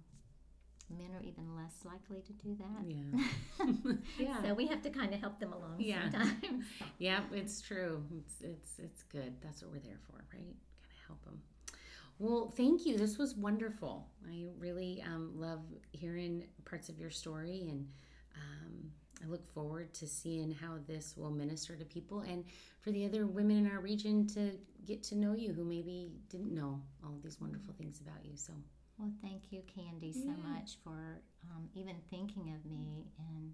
men 0.89 1.09
are 1.15 1.21
even 1.23 1.55
less 1.55 1.83
likely 1.85 2.21
to 2.21 2.33
do 2.33 2.55
that. 2.55 2.85
yeah 2.85 3.93
yeah 4.19 4.41
So 4.43 4.53
we 4.53 4.67
have 4.67 4.81
to 4.83 4.89
kind 4.89 5.13
of 5.13 5.19
help 5.19 5.39
them 5.39 5.53
along 5.53 5.75
Yeah. 5.79 6.01
sometimes. 6.11 6.65
Yeah, 6.99 7.21
it's 7.31 7.61
true. 7.61 8.03
It's 8.17 8.41
it's 8.41 8.79
it's 8.79 9.03
good. 9.03 9.33
That's 9.41 9.61
what 9.61 9.71
we're 9.71 9.79
there 9.79 9.99
for, 10.07 10.17
right? 10.17 10.29
Kind 10.31 10.45
of 10.49 11.07
help 11.07 11.23
them. 11.25 11.41
Well, 12.19 12.53
thank 12.55 12.85
you. 12.85 12.97
This 12.97 13.17
was 13.17 13.35
wonderful. 13.35 14.07
I 14.25 14.45
really 14.57 15.03
um, 15.05 15.33
love 15.35 15.59
hearing 15.91 16.45
parts 16.63 16.87
of 16.87 16.97
your 16.97 17.09
story, 17.09 17.67
and 17.69 17.87
um, 18.35 18.91
I 19.23 19.27
look 19.27 19.45
forward 19.53 19.93
to 19.95 20.07
seeing 20.07 20.51
how 20.51 20.77
this 20.87 21.15
will 21.17 21.31
minister 21.31 21.75
to 21.75 21.85
people 21.85 22.21
and 22.21 22.43
for 22.81 22.91
the 22.91 23.05
other 23.05 23.25
women 23.25 23.57
in 23.57 23.71
our 23.71 23.79
region 23.79 24.27
to 24.27 24.51
get 24.85 25.01
to 25.03 25.15
know 25.15 25.33
you 25.33 25.53
who 25.53 25.63
maybe 25.63 26.11
didn't 26.29 26.53
know 26.53 26.81
all 27.03 27.17
these 27.23 27.39
wonderful 27.41 27.73
things 27.77 28.01
about 28.01 28.23
you. 28.25 28.35
So, 28.35 28.53
Well, 28.97 29.11
thank 29.21 29.51
you, 29.51 29.61
Candy, 29.73 30.13
so 30.13 30.19
Yeah. 30.27 30.35
much 30.53 30.77
for 30.83 31.21
um, 31.51 31.69
even 31.73 31.95
thinking 32.09 32.53
of 32.53 32.65
me 32.65 33.07
and 33.17 33.53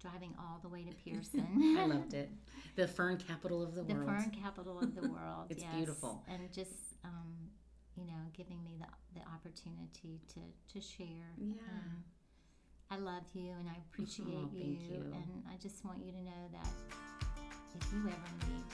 driving 0.00 0.34
all 0.38 0.58
the 0.62 0.68
way 0.68 0.84
to 0.84 0.94
Pierson. 1.04 1.76
I 1.78 1.86
loved 1.86 2.14
it. 2.22 2.30
The 2.76 2.88
fern 2.88 3.16
capital 3.18 3.62
of 3.62 3.74
the, 3.74 3.82
the 3.82 3.94
world. 3.94 4.08
The 4.08 4.12
fern 4.12 4.30
capital 4.30 4.78
of 4.78 4.94
the 4.94 5.08
world. 5.08 5.46
It's 5.50 5.62
yes. 5.62 5.74
beautiful. 5.74 6.24
and 6.28 6.50
just 6.52 6.72
um, 7.04 7.34
you 7.96 8.06
know, 8.06 8.18
giving 8.32 8.62
me 8.64 8.76
the 8.78 8.86
the 9.20 9.26
opportunity 9.28 10.20
to 10.34 10.40
to 10.72 10.80
share. 10.80 11.34
Yeah. 11.38 11.60
Um, 11.70 12.04
I 12.92 12.96
love 12.96 13.24
you 13.32 13.52
and 13.58 13.66
I 13.70 13.76
appreciate 13.88 14.26
oh, 14.36 14.50
you, 14.52 14.76
you, 14.78 15.00
And 15.14 15.42
I 15.48 15.56
just 15.62 15.82
want 15.82 16.04
you 16.04 16.12
to 16.12 16.18
know 16.18 16.44
that 16.52 16.68
if 17.74 17.90
you 17.90 18.00
ever 18.00 18.52
need 18.52 18.64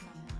someone, 0.00 0.39